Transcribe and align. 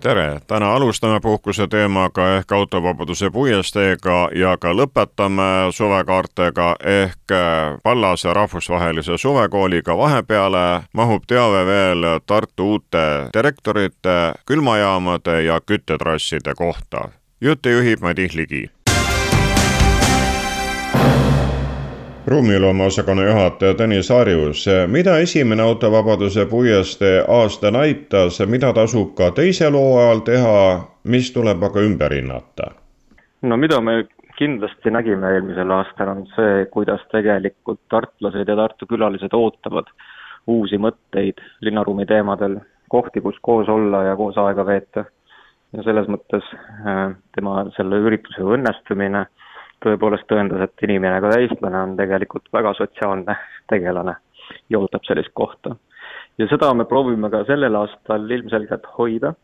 Tere, 0.00 0.40
täna 0.46 0.72
alustame 0.72 1.20
puhkuse 1.20 1.66
teemaga 1.66 2.36
ehk 2.36 2.52
autovabaduse 2.52 3.30
puiesteega 3.30 4.28
ja 4.34 4.56
ka 4.56 4.72
lõpetame 4.72 5.72
suvekaartega 5.76 6.74
ehk 6.84 7.34
Pallase 7.82 8.32
rahvusvahelise 8.34 9.18
suvekooliga. 9.18 9.96
vahepeale 9.96 10.82
mahub 10.92 11.22
teave 11.26 11.66
veel 11.66 12.20
Tartu 12.26 12.70
uute 12.70 13.06
direktorite, 13.34 14.34
külmajaamade 14.46 15.42
ja 15.42 15.60
küttetrasside 15.60 16.54
kohta. 16.56 17.08
jutte 17.40 17.70
juhib 17.70 18.00
Madis 18.00 18.34
Ligi 18.34 18.70
ruumiloome 22.30 22.84
osakonna 22.84 23.24
juhataja 23.26 23.74
Tõnis 23.74 24.10
Harjus, 24.14 24.64
mida 24.86 25.16
esimene 25.18 25.62
autovabaduse 25.62 26.46
puiestee 26.46 27.24
aasta 27.28 27.70
näitas, 27.74 28.38
mida 28.46 28.72
tasub 28.72 29.14
ka 29.18 29.30
teisel 29.34 29.74
hooajal 29.74 30.22
teha, 30.28 30.60
mis 31.04 31.32
tuleb 31.34 31.62
aga 31.62 31.82
ümber 31.82 32.14
hinnata? 32.14 32.70
no 33.42 33.56
mida 33.56 33.80
me 33.80 34.04
kindlasti 34.38 34.90
nägime 34.90 35.34
eelmisel 35.34 35.70
aastal, 35.74 36.08
on 36.14 36.26
see, 36.36 36.64
kuidas 36.72 37.02
tegelikult 37.12 37.80
tartlased 37.92 38.48
ja 38.48 38.56
Tartu 38.56 38.86
külalised 38.88 39.34
ootavad 39.36 39.90
uusi 40.46 40.78
mõtteid 40.80 41.42
linnaruumi 41.60 42.06
teemadel, 42.06 42.60
kohti, 42.88 43.20
kus 43.20 43.36
koos 43.42 43.68
olla 43.68 44.04
ja 44.08 44.16
koos 44.16 44.38
aega 44.38 44.66
veeta. 44.66 45.04
ja 45.72 45.82
selles 45.86 46.08
mõttes 46.10 46.46
äh, 46.54 47.12
tema 47.34 47.64
selle 47.76 48.00
ürituse 48.06 48.42
õnnestumine 48.42 49.26
tõepoolest 49.84 50.26
tõendas, 50.28 50.64
et 50.64 50.84
inimene, 50.86 51.20
ka 51.20 51.36
eestlane, 51.38 51.84
on 51.84 51.94
tegelikult 51.98 52.48
väga 52.52 52.74
sotsiaalne 52.78 53.36
tegelane 53.70 54.16
ja 54.70 54.78
ootab 54.78 55.06
sellist 55.06 55.32
kohta. 55.34 55.76
ja 56.38 56.46
seda 56.48 56.72
me 56.74 56.84
proovime 56.84 57.30
ka 57.30 57.44
sellel 57.44 57.76
aastal 57.76 58.30
ilmselgelt 58.30 58.86
hoida, 58.98 59.34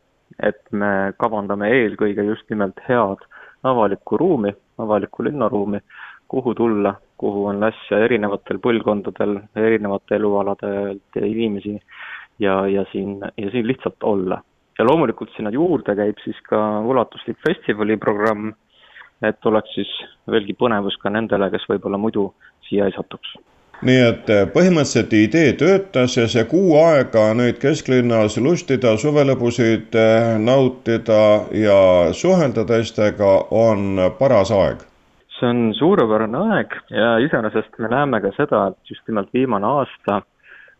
et 0.43 0.63
me 0.73 1.13
kavandame 1.19 1.69
eelkõige 1.71 2.25
just 2.25 2.51
nimelt 2.51 2.81
head 2.89 3.25
avalikku 3.65 4.17
ruumi, 4.17 4.53
avalikku 4.79 5.25
linnaruumi, 5.25 5.81
kuhu 6.29 6.55
tulla, 6.55 6.95
kuhu 7.17 7.47
on 7.47 7.65
äsja 7.65 7.99
erinevatel 8.05 8.59
põlvkondadel, 8.63 9.39
erinevate 9.57 10.19
elualadelt 10.19 11.21
inimesi 11.23 11.79
ja, 12.43 12.67
ja 12.67 12.85
siin, 12.93 13.19
ja 13.37 13.51
siin 13.51 13.67
lihtsalt 13.67 14.03
olla. 14.03 14.43
ja 14.79 14.85
loomulikult 14.85 15.31
sinna 15.33 15.51
juurde 15.51 15.95
käib 15.97 16.19
siis 16.21 16.37
ka 16.45 16.59
ulatuslik 16.85 17.39
festivaliprogramm 17.47 18.51
et 19.23 19.47
oleks 19.47 19.75
siis 19.75 19.93
veelgi 20.31 20.57
põnevus 20.59 20.99
ka 21.03 21.11
nendele, 21.11 21.51
kes 21.51 21.69
võib-olla 21.71 22.01
muidu 22.01 22.31
siia 22.69 22.89
ei 22.89 22.97
satuks 22.97 23.37
nii 23.85 23.99
et 24.01 24.31
eh, 24.33 24.45
põhimõtteliselt 24.53 25.13
idee 25.17 25.53
töötas 25.61 26.17
ja 26.17 26.27
see 26.31 26.45
kuu 26.49 26.77
aega 26.81 27.29
nüüd 27.37 27.59
kesklinnas 27.61 28.39
lustida, 28.41 28.95
suvelõbusid 29.01 29.97
eh, 30.01 30.37
nautida 30.41 31.21
ja 31.57 31.81
suhelda 32.17 32.65
teistega 32.69 33.33
on 33.51 34.01
paras 34.19 34.53
aeg? 34.55 34.87
see 35.37 35.51
on 35.53 35.75
suurepärane 35.77 36.41
aeg 36.55 36.79
ja 36.89 37.19
iseenesest 37.21 37.77
me 37.83 37.93
näeme 37.93 38.23
ka 38.25 38.33
seda, 38.39 38.71
et 38.71 38.91
just 38.95 39.05
nimelt 39.09 39.29
viimane 39.37 39.69
aasta 39.69 40.23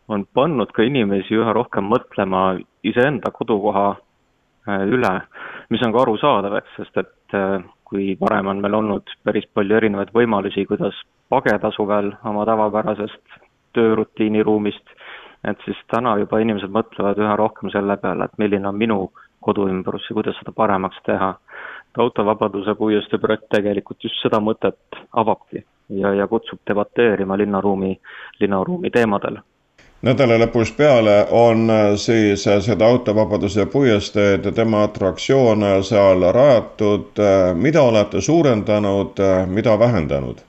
on 0.09 0.25
pannud 0.33 0.71
ka 0.73 0.81
inimesi 0.87 1.37
üha 1.37 1.53
rohkem 1.53 1.85
mõtlema 1.91 2.57
iseenda 2.81 3.29
kodukoha 3.35 3.91
eh, 3.93 4.85
üle, 4.89 5.13
mis 5.69 5.85
on 5.85 5.93
ka 5.93 6.01
arusaadav, 6.01 6.57
eks, 6.63 6.79
sest 6.81 7.03
et 7.03 7.37
kui 7.89 8.17
varem 8.19 8.47
on 8.51 8.61
meil 8.63 8.75
olnud 8.75 9.13
päris 9.23 9.47
palju 9.55 9.77
erinevaid 9.77 10.11
võimalusi, 10.15 10.65
kuidas 10.67 10.97
pageda 11.29 11.71
suvel 11.75 12.11
oma 12.25 12.45
tavapärasest 12.45 13.39
töörutiiniruumist, 13.77 14.93
et 15.47 15.63
siis 15.65 15.79
täna 15.93 16.17
juba 16.19 16.41
inimesed 16.43 16.73
mõtlevad 16.73 17.19
üha 17.23 17.35
rohkem 17.39 17.71
selle 17.71 17.97
peale, 18.01 18.27
et 18.27 18.37
milline 18.41 18.67
on 18.67 18.77
minu 18.77 18.99
koduümbrus 19.47 20.09
ja 20.09 20.17
kuidas 20.17 20.39
seda 20.41 20.55
paremaks 20.55 21.03
teha. 21.05 21.35
autovabaduse 21.97 22.75
puiestee 22.77 23.17
projekt 23.17 23.47
tegelikult 23.49 24.03
just 24.03 24.19
seda 24.21 24.37
mõtet 24.37 24.97
avabki 25.17 25.63
ja, 25.89 26.11
ja 26.13 26.27
kutsub 26.27 26.59
debateerima 26.69 27.37
linnaruumi, 27.37 27.95
linnaruumi 28.39 28.91
teemadel 28.93 29.39
nädala 30.05 30.37
lõpust 30.41 30.77
peale 30.77 31.15
on 31.33 31.69
äh, 31.69 31.95
siis 31.97 32.47
äh, 32.47 32.59
seda 32.61 32.85
autovabaduse 32.85 33.65
puiesteed 33.71 34.45
ja 34.45 34.51
tema 34.51 34.83
atraktsioon 34.87 35.65
seal 35.83 36.27
rajatud. 36.33 37.17
Äh, 37.19 37.55
mida 37.55 37.81
olete 37.81 38.21
suurendanud, 38.21 39.17
mida 39.47 39.79
vähendanud? 39.79 40.43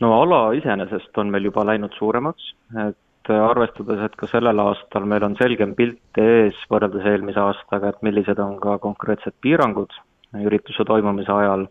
no 0.00 0.12
ala 0.20 0.52
iseenesest 0.58 1.18
on 1.18 1.30
meil 1.30 1.44
juba 1.46 1.62
läinud 1.66 1.92
suuremaks, 1.94 2.54
et 2.88 3.30
arvestades, 3.30 4.00
et 4.02 4.16
ka 4.18 4.26
sellel 4.26 4.58
aastal 4.58 5.04
meil 5.06 5.22
on 5.22 5.36
selgem 5.38 5.76
pilt 5.78 6.18
ees 6.18 6.58
võrreldes 6.72 7.06
eelmise 7.06 7.38
aastaga, 7.38 7.92
et 7.92 8.02
millised 8.02 8.40
on 8.42 8.56
ka 8.58 8.80
konkreetsed 8.82 9.36
piirangud 9.46 9.94
ürituse 10.40 10.84
toimumise 10.88 11.32
ajal, 11.32 11.66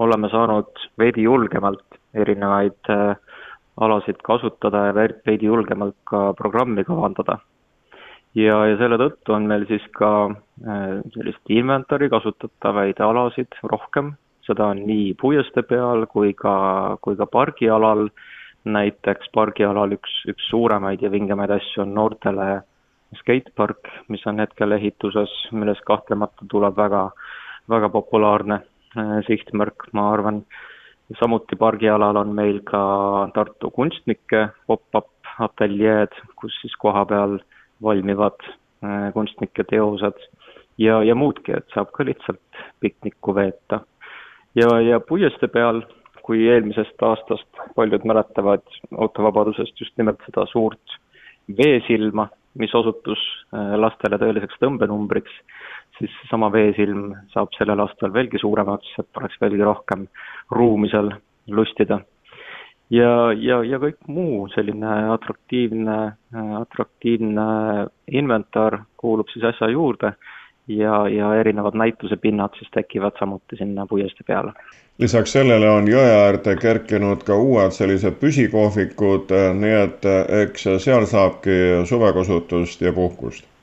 oleme 0.00 0.30
saanud 0.32 0.86
veidi 0.98 1.26
julgemalt 1.26 1.98
erinevaid 2.14 2.90
äh, 2.90 3.16
alasid 3.80 4.20
kasutada 4.22 4.86
ja 4.88 4.94
veidi 4.96 5.46
julgemalt 5.46 5.96
ka 6.04 6.32
programmi 6.38 6.84
kavandada. 6.84 7.38
ja, 8.34 8.58
ja 8.66 8.76
selle 8.78 8.98
tõttu 8.98 9.34
on 9.34 9.46
meil 9.50 9.66
siis 9.70 9.82
ka 9.94 10.10
äh, 10.30 11.00
sellist 11.14 11.50
inventari 11.50 12.08
kasutatavaid 12.10 13.00
alasid 13.00 13.58
rohkem, 13.62 14.14
seda 14.46 14.70
on 14.74 14.84
nii 14.86 15.14
puiestee 15.20 15.62
peal 15.62 16.06
kui 16.10 16.34
ka, 16.34 16.98
kui 17.02 17.16
ka 17.16 17.26
pargialal, 17.26 18.08
näiteks 18.64 19.30
pargialal 19.34 19.94
üks, 19.94 20.22
üks 20.30 20.48
suuremaid 20.50 21.02
ja 21.02 21.10
vingemaid 21.12 21.52
asju 21.58 21.84
on 21.84 21.94
noortele 21.94 22.62
skatepark, 23.20 23.90
mis 24.08 24.24
on 24.26 24.40
hetkel 24.42 24.74
ehituses, 24.74 25.32
millest 25.52 25.84
kahtlemata 25.86 26.46
tuleb 26.50 26.76
väga, 26.76 27.08
väga 27.70 27.90
populaarne 27.94 28.60
äh, 28.62 29.18
sihtmärk, 29.26 29.90
ma 29.92 30.10
arvan 30.12 30.44
samuti 31.20 31.56
pargialal 31.56 32.16
on 32.16 32.32
meil 32.34 32.60
ka 32.64 32.80
Tartu 33.34 33.70
kunstnike 33.70 34.48
pop-up 34.66 35.10
ateljeed, 35.38 36.14
kus 36.36 36.54
siis 36.62 36.74
kohapeal 36.80 37.38
valmivad 37.82 38.38
äh, 38.46 39.10
kunstnike 39.12 39.64
teosed 39.68 40.20
ja, 40.78 41.02
ja 41.02 41.14
muudki, 41.14 41.52
et 41.56 41.66
saab 41.74 41.92
ka 41.94 42.06
lihtsalt 42.06 42.62
piknikku 42.80 43.34
veeta. 43.34 43.80
ja, 44.54 44.80
ja 44.80 45.00
puiestee 45.00 45.48
peal, 45.48 45.82
kui 46.24 46.46
eelmisest 46.48 47.02
aastast 47.02 47.64
paljud 47.76 48.06
mäletavad 48.08 48.64
autovabadusest 48.96 49.80
just 49.80 49.96
nimelt 49.98 50.22
seda 50.24 50.46
suurt 50.48 50.98
veesilma, 51.58 52.28
mis 52.54 52.74
osutus 52.74 53.20
äh, 53.52 53.74
lastele 53.76 54.18
tõeliseks 54.22 54.60
tõmbenumbriks, 54.62 55.34
siis 55.98 56.14
seesama 56.20 56.50
veesilm 56.52 57.12
saab 57.32 57.52
sellel 57.58 57.82
aastal 57.84 58.12
veelgi 58.14 58.40
suuremaks, 58.42 58.96
et 58.98 59.20
oleks 59.20 59.38
veelgi 59.40 59.62
rohkem 59.66 60.06
ruumi 60.50 60.90
seal 60.90 61.12
lustida. 61.48 62.00
ja, 62.90 63.32
ja, 63.32 63.62
ja 63.64 63.80
kõik 63.80 64.00
muu 64.06 64.48
selline 64.54 64.94
atraktiivne, 65.14 65.98
atraktiivne 66.60 67.46
inventar 68.12 68.82
kuulub 69.00 69.30
siis 69.32 69.46
asja 69.50 69.70
juurde 69.72 70.12
ja, 70.68 71.08
ja 71.08 71.34
erinevad 71.40 71.76
näitusepinnad 71.80 72.58
siis 72.58 72.70
tekivad 72.74 73.16
samuti 73.18 73.56
sinna 73.56 73.86
puiestee 73.86 74.26
peale. 74.26 74.52
lisaks 74.98 75.32
sellele 75.32 75.70
on 75.70 75.88
jõe 75.88 76.10
äärde 76.18 76.56
kerkinud 76.60 77.24
ka 77.26 77.36
uued 77.36 77.72
sellised 77.74 78.20
püsikohvikud, 78.20 79.32
nii 79.62 79.74
et 79.80 80.06
eks 80.44 80.68
seal 80.84 81.06
saabki 81.06 81.58
suvekasutust 81.88 82.80
ja 82.80 82.92
puhkust 82.92 83.53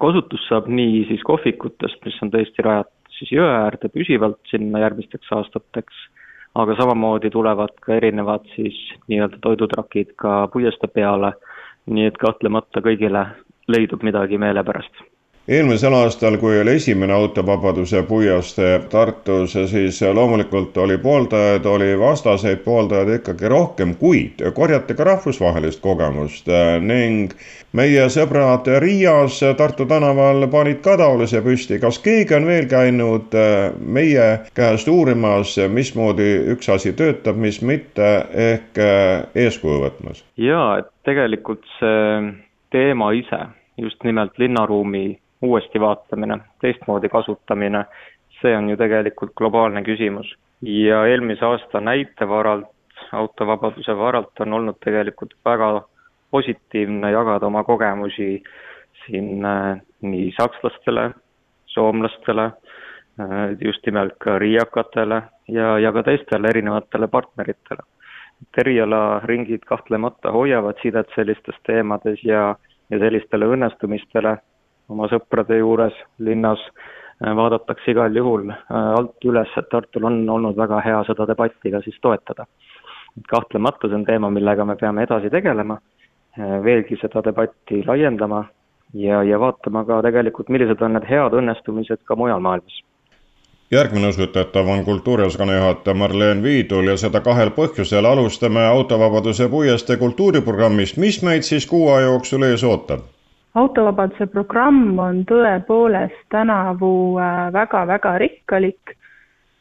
kasutus 0.00 0.42
saab 0.48 0.68
nii 0.68 1.04
siis 1.08 1.22
kohvikutest, 1.26 2.00
mis 2.04 2.20
on 2.22 2.32
tõesti 2.34 2.64
rajatud 2.66 2.92
siis 3.18 3.32
jõe 3.36 3.46
äärde 3.46 3.88
püsivalt 3.94 4.40
sinna 4.50 4.82
järgmisteks 4.82 5.32
aastateks, 5.36 5.94
aga 6.58 6.76
samamoodi 6.80 7.30
tulevad 7.34 7.74
ka 7.82 7.96
erinevad 7.96 8.46
siis 8.54 8.76
nii-öelda 9.08 9.40
toidutrakid 9.42 10.14
ka 10.20 10.44
puiestee 10.52 10.90
peale, 10.90 11.34
nii 11.86 12.10
et 12.10 12.20
kahtlemata 12.20 12.82
kõigile 12.84 13.26
leidub 13.68 14.02
midagi 14.06 14.38
meelepärast 14.38 15.04
eelmisel 15.48 15.92
aastal, 15.92 16.36
kui 16.40 16.60
oli 16.60 16.76
esimene 16.78 17.12
autovabaduse 17.12 18.02
puiestee 18.08 18.78
Tartus, 18.90 19.52
siis 19.52 20.00
loomulikult 20.02 20.76
oli 20.76 20.98
pooldajaid, 20.98 21.66
oli 21.66 21.98
vastaseid 22.00 22.62
pooldajaid 22.64 23.18
ikkagi 23.18 23.48
rohkem, 23.48 23.94
kuid 24.00 24.40
korjati 24.54 24.94
ka 24.94 25.04
rahvusvahelist 25.04 25.82
kogemust 25.84 26.48
ning 26.80 27.34
meie 27.76 28.06
sõbrad 28.08 28.68
Riias 28.80 29.40
Tartu 29.58 29.86
tänaval 29.90 30.46
panid 30.52 30.80
ka 30.84 30.96
taolise 30.96 31.42
püsti. 31.44 31.78
kas 31.80 31.98
keegi 31.98 32.34
on 32.34 32.46
veel 32.48 32.68
käinud 32.70 33.36
meie 33.80 34.28
käest 34.54 34.88
uurimas, 34.88 35.58
mismoodi 35.68 36.30
üks 36.54 36.70
asi 36.72 36.92
töötab, 36.96 37.36
mis 37.36 37.60
mitte, 37.62 38.14
ehk 38.32 38.80
eeskuju 39.34 39.84
võtmas? 39.84 40.24
jaa, 40.36 40.78
et 40.78 40.88
tegelikult 41.04 41.68
see 41.78 42.32
teema 42.72 43.12
ise 43.12 43.44
just 43.76 44.04
nimelt 44.04 44.38
linnaruumi 44.38 45.18
uuesti 45.44 45.80
vaatamine, 45.80 46.38
teistmoodi 46.60 47.08
kasutamine, 47.08 47.84
see 48.40 48.56
on 48.56 48.68
ju 48.70 48.76
tegelikult 48.76 49.34
globaalne 49.36 49.82
küsimus. 49.82 50.34
ja 50.62 51.04
eelmise 51.06 51.44
aasta 51.44 51.80
näite 51.80 52.28
varalt, 52.28 52.70
autovabaduse 53.12 53.96
varalt 53.96 54.40
on 54.40 54.52
olnud 54.52 54.76
tegelikult 54.84 55.34
väga 55.44 55.82
positiivne 56.30 57.10
jagada 57.10 57.46
oma 57.46 57.64
kogemusi 57.64 58.42
siin 59.06 59.44
äh, 59.44 59.80
nii 60.00 60.32
sakslastele, 60.36 61.10
soomlastele, 61.66 62.44
äh, 62.44 63.56
just 63.60 63.86
nimelt 63.86 64.16
ka 64.18 64.38
riiakatele 64.38 65.22
ja, 65.48 65.78
ja 65.78 65.92
ka 65.92 66.02
teistele 66.02 66.48
erinevatele 66.48 67.08
partneritele. 67.08 67.82
et 68.42 68.58
erialaringid 68.58 69.62
kahtlemata 69.66 70.32
hoiavad 70.32 70.80
sidet 70.82 71.12
sellistes 71.14 71.54
teemades 71.66 72.24
ja, 72.24 72.56
ja 72.90 72.98
sellistele 72.98 73.46
õnnestumistele 73.46 74.32
oma 74.88 75.08
sõprade 75.12 75.58
juures 75.58 75.96
linnas 76.18 76.60
äh, 76.68 77.34
vaadatakse 77.36 77.90
igal 77.94 78.16
juhul 78.16 78.52
alt 78.70 79.24
üles, 79.24 79.50
et 79.56 79.68
Tartul 79.70 80.08
on 80.10 80.22
olnud 80.30 80.56
väga 80.56 80.80
hea 80.84 81.02
seda 81.08 81.26
debatti 81.30 81.70
ka 81.70 81.82
siis 81.84 81.98
toetada. 82.00 82.46
kahtlemata 83.30 83.88
see 83.88 83.94
on 83.94 84.04
teema, 84.04 84.30
millega 84.30 84.64
me 84.64 84.76
peame 84.76 85.02
edasi 85.06 85.30
tegelema, 85.30 85.78
veelgi 86.64 86.96
seda 87.00 87.22
debatti 87.22 87.84
laiendama 87.86 88.44
ja, 88.94 89.22
ja 89.22 89.38
vaatama 89.38 89.84
ka 89.84 90.02
tegelikult, 90.02 90.48
millised 90.48 90.82
on 90.82 90.98
need 90.98 91.06
head 91.08 91.38
õnnestumised 91.38 92.02
ka 92.04 92.16
mujal 92.18 92.42
maailmas 92.42 92.82
järgmine 93.74 94.08
usutatav 94.08 94.68
on 94.68 94.84
kultuuriosakonna 94.84 95.54
juhataja 95.56 95.94
Marleen 95.94 96.42
Viidul 96.42 96.88
ja 96.88 96.96
seda 96.96 97.20
kahel 97.20 97.50
põhjusel. 97.56 98.04
alustame 98.04 98.66
Autovabaduse 98.66 99.48
puiestee 99.48 99.96
kultuuriprogrammist, 99.96 100.96
mis 100.96 101.22
meid 101.22 101.42
siis 101.42 101.66
kuu 101.66 101.88
aja 101.90 102.06
jooksul 102.06 102.42
ees 102.42 102.64
ootab? 102.64 103.13
Autovabaduse 103.58 104.26
programm 104.32 104.98
on 104.98 105.22
tõepoolest 105.28 106.26
tänavu 106.34 106.90
väga-väga 107.54 108.14
äh, 108.16 108.20
rikkalik, 108.24 108.94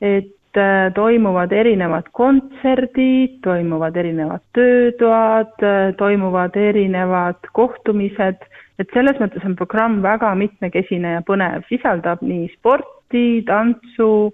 et 0.01 0.57
äh, 0.57 0.90
toimuvad 0.95 1.54
erinevad 1.54 2.10
kontserdid, 2.18 3.40
toimuvad 3.45 3.98
erinevad 4.01 4.42
töötoad, 4.57 5.54
äh, 5.62 5.94
toimuvad 5.98 6.57
erinevad 6.57 7.51
kohtumised. 7.54 8.42
Et 8.81 8.90
selles 8.95 9.19
mõttes 9.22 9.45
on 9.45 9.54
programm 9.56 10.01
väga 10.01 10.34
mitmekesine 10.36 11.19
ja 11.19 11.25
põnev, 11.25 11.62
sisaldab 11.69 12.24
nii 12.25 12.48
sporti, 12.56 13.44
tantsu, 13.46 14.34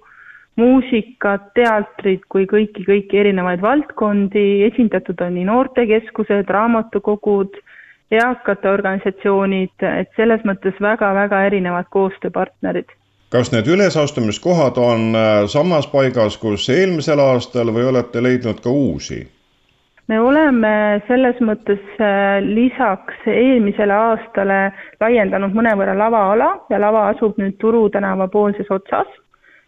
muusikat, 0.59 1.51
teatrit 1.55 2.23
kui 2.31 2.47
kõiki, 2.47 2.85
kõiki 2.87 3.19
erinevaid 3.19 3.59
valdkondi, 3.63 4.63
esindatud 4.67 5.19
on 5.23 5.35
nii 5.35 5.47
noortekeskused, 5.47 6.47
raamatukogud, 6.55 7.59
eakate 8.11 8.69
organisatsioonid, 8.69 9.75
et 9.85 10.09
selles 10.15 10.41
mõttes 10.47 10.77
väga-väga 10.81 11.43
erinevad 11.49 11.91
koostööpartnerid 11.93 12.89
kas 13.29 13.51
need 13.53 13.67
ülesastumiskohad 13.69 14.77
on 14.81 15.15
äh, 15.15 15.45
samas 15.47 15.87
paigas, 15.87 16.37
kus 16.41 16.69
eelmisel 16.73 17.21
aastal 17.21 17.69
või 17.73 17.85
olete 17.91 18.23
leidnud 18.23 18.63
ka 18.63 18.73
uusi? 18.73 19.21
me 20.09 20.17
oleme 20.19 21.01
selles 21.07 21.37
mõttes 21.45 21.81
äh, 22.01 22.39
lisaks 22.41 23.27
eelmisele 23.29 23.93
aastale 23.93 24.59
laiendanud 25.01 25.53
mõnevõrra 25.53 25.93
lavaala 25.97 26.49
ja 26.73 26.79
lava 26.81 27.07
asub 27.11 27.37
nüüd 27.37 27.59
Turu 27.61 27.83
tänava 27.93 28.27
poolses 28.33 28.71
otsas 28.73 29.11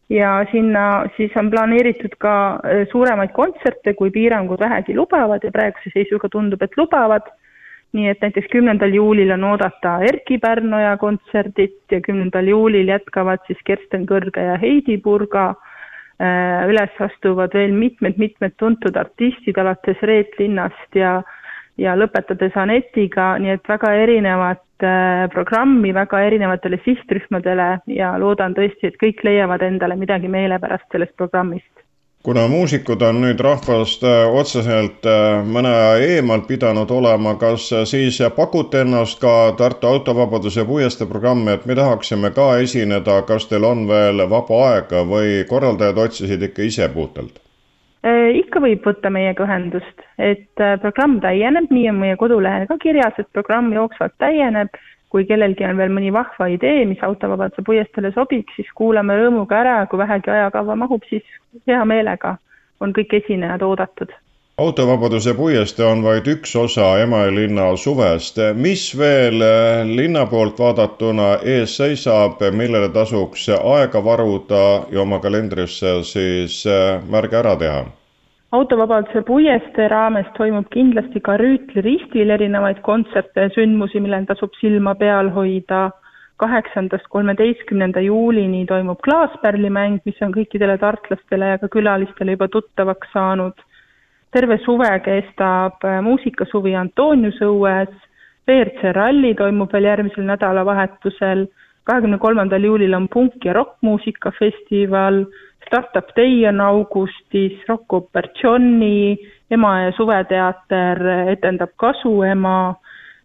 ja 0.10 0.32
sinna 0.52 1.06
siis 1.18 1.36
on 1.38 1.52
planeeritud 1.54 2.18
ka 2.18 2.34
äh, 2.56 2.88
suuremaid 2.92 3.36
kontserte, 3.38 3.94
kui 3.94 4.10
piirangud 4.12 4.60
vähegi 4.60 4.98
lubavad 4.98 5.46
ja 5.46 5.54
praeguse 5.54 5.94
seisuga 5.94 6.30
tundub, 6.30 6.62
et 6.62 6.78
lubavad. 6.78 7.30
Nii 7.94 8.08
et 8.08 8.22
näiteks 8.24 8.48
kümnendal 8.52 8.94
juulil 8.96 9.32
on 9.36 9.44
oodata 9.44 9.98
Erkki 10.08 10.38
Pärnoja 10.40 10.96
kontserdit 10.98 11.92
ja 11.92 12.00
kümnendal 12.02 12.48
juulil 12.48 12.88
jätkavad 12.88 13.44
siis 13.48 13.60
Kersten 13.68 14.06
Kõrge 14.08 14.46
ja 14.48 14.56
Heidi 14.62 14.98
Purga 14.98 15.52
Äh, 16.22 16.68
üles 16.70 16.98
astuvad 17.02 17.56
veel 17.58 17.72
mitmed-mitmed 17.74 18.54
tuntud 18.62 18.98
artistid, 19.00 19.58
alates 19.58 20.02
Reet 20.06 20.36
Linnast 20.38 20.98
ja 20.98 21.22
ja 21.82 21.96
lõpetades 21.98 22.54
Anetiga, 22.60 23.32
nii 23.42 23.56
et 23.56 23.70
väga 23.72 23.90
erinevat 24.04 24.86
äh, 24.86 25.24
programmi 25.34 25.94
väga 25.98 26.20
erinevatele 26.28 26.78
sihtrühmadele 26.86 27.70
ja 27.96 28.12
loodan 28.22 28.54
tõesti, 28.54 28.92
et 28.92 29.00
kõik 29.02 29.24
leiavad 29.26 29.66
endale 29.66 29.98
midagi 29.98 30.30
meelepärast 30.30 30.86
sellest 30.94 31.16
programmist 31.18 31.81
kuna 32.24 32.48
muusikud 32.48 33.02
on 33.02 33.22
nüüd 33.24 33.40
rahvast 33.42 34.04
äh, 34.06 34.36
otseselt 34.40 35.06
äh, 35.10 35.42
mõne 35.46 35.72
aja 35.74 36.16
eemal 36.18 36.44
pidanud 36.48 36.92
olema, 36.94 37.34
kas 37.42 37.70
äh, 37.74 37.86
siis 37.90 38.20
pakute 38.36 38.84
ennast 38.86 39.20
ka 39.22 39.54
Tartu 39.58 39.90
autovabaduse 39.90 40.66
puiestee 40.66 41.10
programmi, 41.10 41.56
et 41.56 41.66
me 41.66 41.76
tahaksime 41.76 42.32
ka 42.36 42.54
esineda, 42.62 43.22
kas 43.28 43.48
teil 43.50 43.66
on 43.66 43.88
veel 43.90 44.26
vaba 44.30 44.62
aega 44.72 45.06
või 45.08 45.42
korraldajad 45.50 46.04
otsisid 46.06 46.50
ikka 46.50 46.68
ise 46.68 46.90
puhtalt? 46.94 47.40
ikka 48.34 48.58
võib 48.58 48.82
võtta 48.82 49.12
meiega 49.14 49.44
ühendust, 49.46 50.00
et 50.18 50.62
programm 50.82 51.20
täieneb, 51.22 51.68
nii 51.70 51.84
on 51.92 52.00
meie 52.02 52.16
kodulehel 52.18 52.64
ka 52.66 52.80
kirjas, 52.82 53.14
et 53.22 53.28
programm 53.30 53.70
jooksvalt 53.76 54.16
täieneb 54.18 54.74
kui 55.12 55.26
kellelgi 55.28 55.66
on 55.68 55.78
veel 55.78 55.92
mõni 55.92 56.12
vahva 56.16 56.48
idee, 56.54 56.86
mis 56.88 57.04
autovabaduse 57.04 57.66
puiesteele 57.68 58.14
sobiks, 58.16 58.56
siis 58.56 58.72
kuulame 58.76 59.18
rõõmuga 59.20 59.60
ära, 59.60 59.78
kui 59.92 60.00
vähegi 60.00 60.32
ajakava 60.32 60.78
mahub, 60.80 61.04
siis 61.10 61.26
hea 61.68 61.84
meelega 61.86 62.38
on 62.82 62.96
kõik 62.96 63.18
esinejad 63.20 63.62
oodatud. 63.68 64.14
autovabaduse 64.62 65.34
puiestee 65.34 65.86
on 65.86 66.04
vaid 66.04 66.28
üks 66.28 66.56
osa 66.56 66.88
Emajõe 67.04 67.78
suvest. 67.84 68.38
mis 68.56 68.84
veel 68.98 69.42
eh, 69.42 69.86
linna 69.86 70.26
poolt 70.26 70.60
vaadatuna 70.60 71.30
ees 71.44 71.78
seisab, 71.78 72.42
millele 72.52 72.90
tasuks 72.90 73.50
aega 73.50 74.04
varuda 74.04 74.86
ja 74.92 75.02
oma 75.02 75.20
kalendrisse 75.20 76.04
siis 76.04 76.66
eh, 76.66 77.02
märge 77.10 77.38
ära 77.38 77.56
teha? 77.56 77.84
Autovabaduse 78.52 79.22
puiestee 79.28 79.88
raames 79.92 80.28
toimub 80.38 80.68
kindlasti 80.74 81.22
ka 81.24 81.38
Rüütli 81.40 81.84
ristil 81.86 82.34
erinevaid 82.36 82.82
kontserte 82.84 83.48
ja 83.48 83.52
sündmusi, 83.56 84.02
millel 84.04 84.28
tasub 84.30 84.56
silma 84.60 84.96
peal 84.96 85.32
hoida. 85.38 85.90
kaheksandast 86.42 87.06
kolmeteistkümnenda 87.14 88.02
juulini 88.02 88.64
toimub 88.66 88.98
klaaspärlimäng, 89.06 90.00
mis 90.06 90.22
on 90.26 90.32
kõikidele 90.34 90.80
tartlastele 90.82 91.52
ja 91.52 91.60
ka 91.62 91.68
külalistele 91.70 92.34
juba 92.34 92.48
tuttavaks 92.48 93.12
saanud. 93.14 93.54
terve 94.32 94.58
suve 94.66 94.90
kestab 95.06 95.86
äh, 95.86 96.02
muusikasuvi 96.02 96.76
Antoniuse 96.76 97.46
õues, 97.46 97.94
WRC 98.48 98.94
ralli 98.96 99.36
toimub 99.36 99.74
veel 99.74 99.84
järgmisel 99.84 100.26
nädalavahetusel, 100.26 101.46
kahekümne 101.84 102.18
kolmandal 102.18 102.64
juulil 102.64 102.94
on 102.94 103.08
punk- 103.10 103.46
ja 103.46 103.54
rokkmuusikafestival 103.54 105.26
Startup 105.66 106.16
Day 106.16 106.48
on 106.48 106.62
augustis, 106.62 107.60
Rocco 107.70 108.02
Percioni, 108.02 109.18
Emajõe 109.52 109.92
suveteater 109.96 111.00
etendab 111.32 111.74
Kasuema, 111.80 112.74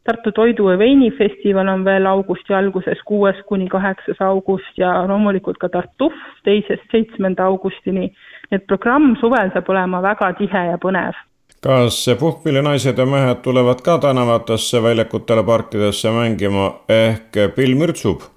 Tartu 0.06 0.30
Toidu 0.32 0.68
ja 0.70 0.78
Veinifestival 0.78 1.68
on 1.68 1.84
veel 1.84 2.06
augusti 2.06 2.54
alguses, 2.54 3.00
kuues 3.06 3.38
kuni 3.48 3.66
kaheksas 3.68 4.20
august 4.22 4.78
ja 4.78 4.92
loomulikult 5.08 5.58
ka 5.58 5.68
Tartuf 5.68 6.14
teisest 6.46 6.86
seitsmenda 6.92 7.46
augustini. 7.50 8.12
nii 8.50 8.60
et 8.60 8.66
programm 8.66 9.16
suvel 9.20 9.50
saab 9.50 9.70
olema 9.74 10.02
väga 10.02 10.32
tihe 10.38 10.62
ja 10.70 10.78
põnev 10.78 11.18
kas 11.66 11.98
puhkpillinaised 12.20 12.98
ja 12.98 13.06
mehed 13.06 13.42
tulevad 13.42 13.82
ka 13.82 13.98
tänavatesse, 13.98 14.82
väljakutele, 14.82 15.42
parkidesse 15.42 16.10
mängima 16.14 16.70
ehk 16.88 17.38
pill 17.56 17.74
mürtsub? 17.74 18.35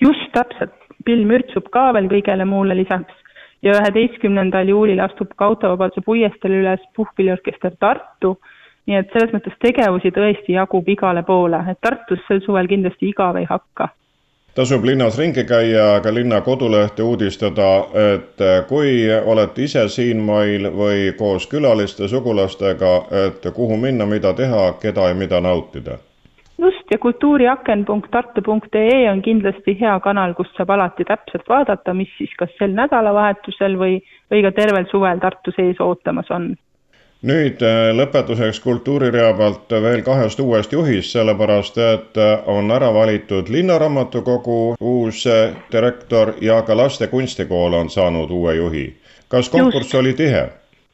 Just 0.00 0.30
täpselt, 0.32 0.74
pill 1.04 1.24
mürtsub 1.26 1.70
ka 1.74 1.90
veel 1.96 2.08
kõigele 2.10 2.46
muule 2.48 2.76
lisaks. 2.78 3.14
Ja 3.62 3.74
üheteistkümnendal 3.74 4.68
juulil 4.70 5.00
astub 5.02 5.32
ka 5.34 5.50
autovabaduse 5.50 6.04
puiesteel 6.06 6.60
üles 6.60 6.82
puhkpilliorkester 6.96 7.74
Tartu, 7.80 8.36
nii 8.86 9.00
et 9.00 9.10
selles 9.12 9.34
mõttes 9.34 9.56
tegevusi 9.62 10.12
tõesti 10.14 10.54
jagub 10.54 10.86
igale 10.88 11.24
poole, 11.26 11.58
et 11.70 11.80
Tartus 11.82 12.22
sel 12.28 12.42
suvel 12.44 12.70
kindlasti 12.70 13.10
igav 13.10 13.36
ei 13.40 13.48
hakka. 13.50 13.90
Tasub 14.54 14.86
linnas 14.86 15.18
ringi 15.18 15.44
käia, 15.46 15.84
aga 15.98 16.10
linna 16.14 16.40
kodulehte 16.42 17.02
uudistada, 17.02 17.68
et 18.14 18.42
kui 18.70 19.04
olete 19.06 19.66
ise 19.66 19.84
siinmail 19.88 20.70
või 20.74 21.12
koos 21.18 21.46
külaliste, 21.50 22.08
sugulastega, 22.08 22.94
et 23.26 23.46
kuhu 23.54 23.76
minna, 23.78 24.06
mida 24.06 24.34
teha, 24.34 24.72
keda 24.82 25.10
ja 25.12 25.18
mida 25.18 25.42
nautida 25.42 25.98
just, 26.58 26.90
ja 26.90 26.98
kultuuriaken.tartu.ee 26.98 29.10
on 29.10 29.22
kindlasti 29.22 29.80
hea 29.80 30.00
kanal, 30.00 30.34
kust 30.34 30.56
saab 30.56 30.70
alati 30.70 31.04
täpselt 31.04 31.48
vaadata, 31.48 31.94
mis 31.94 32.08
siis 32.18 32.30
kas 32.38 32.50
sel 32.58 32.72
nädalavahetusel 32.76 33.78
või, 33.78 34.00
või 34.30 34.42
ka 34.46 34.52
tervel 34.56 34.86
suvel 34.90 35.18
Tartu 35.22 35.54
sees 35.56 35.80
ootamas 35.80 36.30
on. 36.30 36.56
nüüd 37.28 37.62
äh, 37.66 37.88
lõpetuseks 37.98 38.60
kultuurirea 38.62 39.32
pealt 39.34 39.72
veel 39.82 40.02
kahest 40.06 40.40
uuest 40.40 40.72
juhist, 40.72 41.10
sellepärast 41.16 41.78
et 41.82 42.18
äh, 42.18 42.38
on 42.46 42.70
ära 42.70 42.92
valitud 42.94 43.48
Linnaraamatukogu 43.50 44.76
uus 44.80 45.26
äh, 45.26 45.56
direktor 45.72 46.34
ja 46.40 46.62
ka 46.62 46.76
laste 46.76 47.06
kunstikool 47.06 47.74
on 47.74 47.90
saanud 47.90 48.30
uue 48.30 48.54
juhi. 48.54 48.96
kas 49.28 49.50
konkurss 49.50 49.94
Just. 49.94 49.94
oli 49.94 50.12
tihe? 50.12 50.48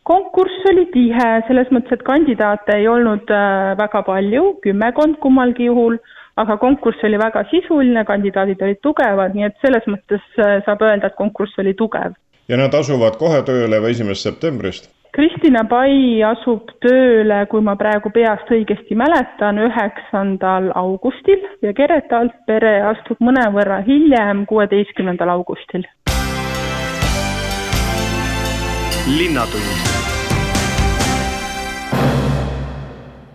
Konkurss 0.08 0.66
oli 0.70 0.86
tihe, 0.92 1.28
selles 1.48 1.70
mõttes, 1.74 1.96
et 1.96 2.04
kandidaate 2.06 2.78
ei 2.80 2.88
olnud 2.88 3.30
äh, 3.32 3.74
väga 3.80 4.04
palju, 4.06 4.44
kümmekond 4.64 5.20
kummalgi 5.22 5.70
juhul, 5.70 5.98
aga 6.40 6.58
konkurss 6.62 7.04
oli 7.06 7.20
väga 7.20 7.44
sisuline, 7.52 8.04
kandidaadid 8.08 8.62
olid 8.66 8.82
tugevad, 8.82 9.36
nii 9.36 9.48
et 9.48 9.56
selles 9.64 9.86
mõttes 9.90 10.24
saab 10.36 10.82
öelda, 10.82 11.10
et 11.10 11.20
konkurss 11.20 11.58
oli 11.62 11.74
tugev. 11.78 12.18
ja 12.48 12.60
nad 12.60 12.74
asuvad 12.74 13.16
kohe 13.16 13.40
tööle 13.46 13.80
või 13.80 13.96
esimesest 13.96 14.30
septembrist? 14.32 14.90
Kristina 15.14 15.60
Pai 15.70 16.22
asub 16.26 16.72
tööle, 16.82 17.44
kui 17.46 17.62
ma 17.62 17.76
praegu 17.78 18.10
peast 18.10 18.48
õigesti 18.50 18.96
mäletan, 18.98 19.60
üheksandal 19.62 20.72
augustil 20.74 21.44
ja 21.62 21.70
Gerete 21.70 22.18
Altpere 22.18 22.80
astub 22.90 23.22
mõnevõrra 23.22 23.78
hiljem, 23.86 24.42
kuueteistkümnendal 24.50 25.30
augustil. 25.36 25.86
Linnatund 29.06 29.94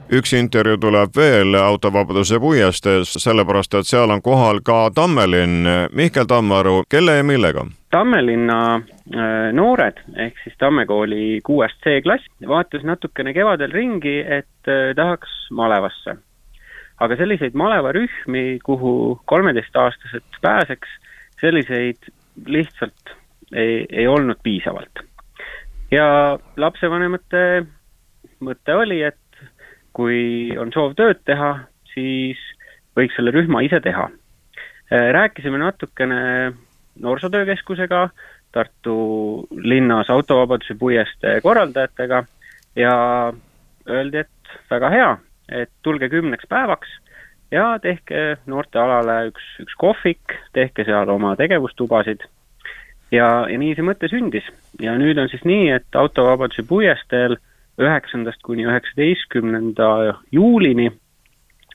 üks 0.10 0.32
intervjuu 0.34 0.78
tuleb 0.82 1.12
veel 1.16 1.54
Autovabaduse 1.60 2.40
puiestees, 2.42 3.12
sellepärast 3.22 3.76
et 3.78 3.88
seal 3.90 4.10
on 4.10 4.22
kohal 4.26 4.62
ka 4.66 4.90
Tammelinn. 4.96 5.68
Mihkel 5.94 6.26
Tammaru, 6.30 6.82
kelle 6.90 7.20
ja 7.20 7.26
millega? 7.26 7.66
Tammelinna 7.94 8.60
äh, 8.76 9.52
noored 9.54 10.02
ehk 10.18 10.42
siis 10.44 10.58
Tamme 10.58 10.86
kooli 10.90 11.40
kuuest 11.46 11.78
C-klass 11.86 12.26
vaatas 12.48 12.86
natukene 12.86 13.34
kevadel 13.38 13.74
ringi, 13.74 14.20
et 14.26 14.72
äh, 14.72 14.96
tahaks 14.98 15.36
malevasse. 15.52 16.18
aga 17.00 17.16
selliseid 17.16 17.54
malevarühmi, 17.54 18.60
kuhu 18.66 19.22
kolmeteistaastased 19.26 20.42
pääseks, 20.42 20.90
selliseid 21.42 22.10
lihtsalt 22.46 23.14
ei, 23.54 23.86
ei 23.90 24.08
olnud 24.08 24.42
piisavalt. 24.44 25.09
Ja 25.92 26.38
lapsevanemate 26.58 27.44
mõte 28.46 28.76
oli, 28.76 29.02
et 29.04 29.44
kui 29.94 30.56
on 30.60 30.72
soov 30.74 30.96
tööd 30.98 31.22
teha, 31.28 31.52
siis 31.94 32.40
võiks 32.98 33.16
selle 33.18 33.34
rühma 33.36 33.64
ise 33.66 33.82
teha. 33.84 34.10
Rääkisime 34.90 35.60
natukene 35.62 36.20
Noorsootöökeskusega, 37.00 38.10
Tartu 38.52 39.46
linnas 39.62 40.10
autovabaduse 40.10 40.74
puiestee 40.80 41.36
korraldajatega 41.46 42.24
ja 42.76 42.94
öeldi, 43.90 44.24
et 44.24 44.56
väga 44.72 44.90
hea, 44.90 45.12
et 45.54 45.70
tulge 45.86 46.10
kümneks 46.10 46.50
päevaks 46.50 46.90
ja 47.54 47.76
tehke 47.82 48.40
noortealale 48.50 49.20
üks, 49.30 49.46
üks 49.62 49.78
kohvik, 49.78 50.34
tehke 50.58 50.86
seal 50.88 51.14
oma 51.14 51.36
tegevustubasid. 51.38 52.26
Ja, 53.12 53.28
ja 53.50 53.60
nii 53.60 53.76
see 53.78 53.86
mõte 53.86 54.10
sündis. 54.12 54.48
Ja 54.82 54.96
nüüd 55.00 55.20
on 55.22 55.30
siis 55.32 55.44
nii, 55.48 55.70
et 55.80 55.98
autovabaduse 55.98 56.66
puiesteel 56.68 57.38
üheksandast 57.80 58.42
kuni 58.44 58.66
üheksateistkümnenda 58.68 59.90
juulini 60.36 60.90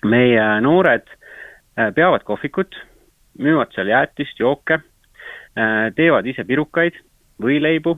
meie 0.04 0.48
noored 0.60 1.06
äh, 1.08 1.90
peavad 1.96 2.24
kohvikut, 2.28 2.76
müüvad 3.40 3.72
seal 3.74 3.88
jäätist, 3.88 4.40
jooke, 4.40 4.80
äh, 5.56 5.88
teevad 5.96 6.28
ise 6.28 6.44
pirukaid, 6.44 6.98
võileibu, 7.42 7.96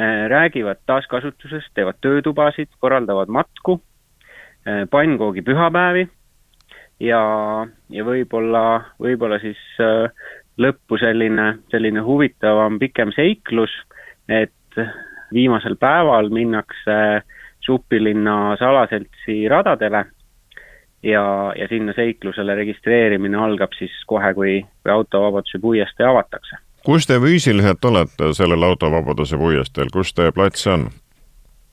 äh, 0.00 0.24
räägivad 0.32 0.80
taaskasutusest, 0.88 1.74
teevad 1.76 2.00
töötubasid, 2.00 2.72
korraldavad 2.80 3.32
matku, 3.32 3.80
pannkoogi 4.64 5.42
pühapäevi 5.44 6.06
ja, 7.04 7.18
ja 7.92 8.04
võib-olla, 8.06 8.62
võib-olla 8.96 9.36
siis 9.42 9.60
lõppu 10.58 10.98
selline, 11.00 11.58
selline 11.70 12.02
huvitavam 12.04 12.78
pikem 12.78 13.12
seiklus, 13.14 13.72
et 14.28 14.52
viimasel 15.32 15.76
päeval 15.76 16.30
minnakse 16.30 17.22
Supilinna 17.64 18.56
salaseltsi 18.60 19.48
radadele 19.48 20.04
ja, 21.02 21.52
ja 21.56 21.68
sinna 21.68 21.92
seiklusele 21.96 22.54
registreerimine 22.54 23.38
algab 23.40 23.72
siis 23.78 23.94
kohe, 24.06 24.34
kui, 24.34 24.58
kui 24.82 24.92
autovabaduse 24.92 25.58
puiestee 25.58 26.06
avatakse. 26.06 26.56
kus 26.84 27.06
te 27.06 27.16
füüsiliselt 27.20 27.84
olete 27.84 28.32
sellel 28.36 28.62
autovabaduse 28.62 29.38
puiesteel, 29.40 29.88
kus 29.92 30.12
teie 30.14 30.32
plats 30.32 30.66
on? 30.66 30.90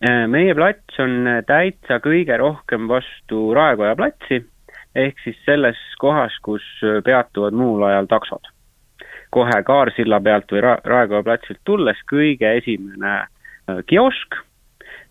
Äh, 0.07 0.23
meie 0.27 0.55
plats 0.55 0.99
on 0.99 1.27
täitsa 1.47 1.99
kõige 1.99 2.37
rohkem 2.39 2.87
vastu 2.87 3.51
Raekoja 3.53 3.95
platsi, 3.95 4.41
ehk 4.95 5.19
siis 5.23 5.37
selles 5.45 5.79
kohas, 5.99 6.33
kus 6.41 6.63
peatuvad 7.05 7.53
muul 7.53 7.83
ajal 7.83 8.07
taksod. 8.09 8.47
Kohe 9.31 9.63
Kaarsilla 9.63 10.19
pealt 10.21 10.51
või 10.51 10.61
Ra-, 10.63 10.81
Raekoja 10.85 11.23
platsilt 11.23 11.61
tulles 11.65 11.99
kõige 12.11 12.51
esimene 12.59 13.21
Äh, 13.71 13.83
kiosk, 13.87 14.35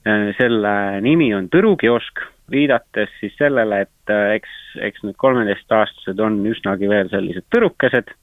äh, 0.06 0.30
selle 0.38 0.74
nimi 1.04 1.30
on 1.36 1.48
Tõru 1.52 1.76
kiosk, 1.78 2.22
viidates 2.50 3.12
siis 3.20 3.36
sellele, 3.38 3.84
et 3.86 4.12
äh, 4.12 4.36
eks, 4.38 4.56
eks 4.88 5.04
need 5.06 5.18
kolmeteistaastased 5.20 6.20
on 6.20 6.40
üsnagi 6.50 6.90
veel 6.90 7.10
sellised 7.12 7.46
tõrukesed 7.54 8.14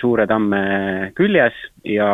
suure 0.00 0.24
tamme 0.26 1.12
küljes 1.14 1.54
ja, 1.86 2.08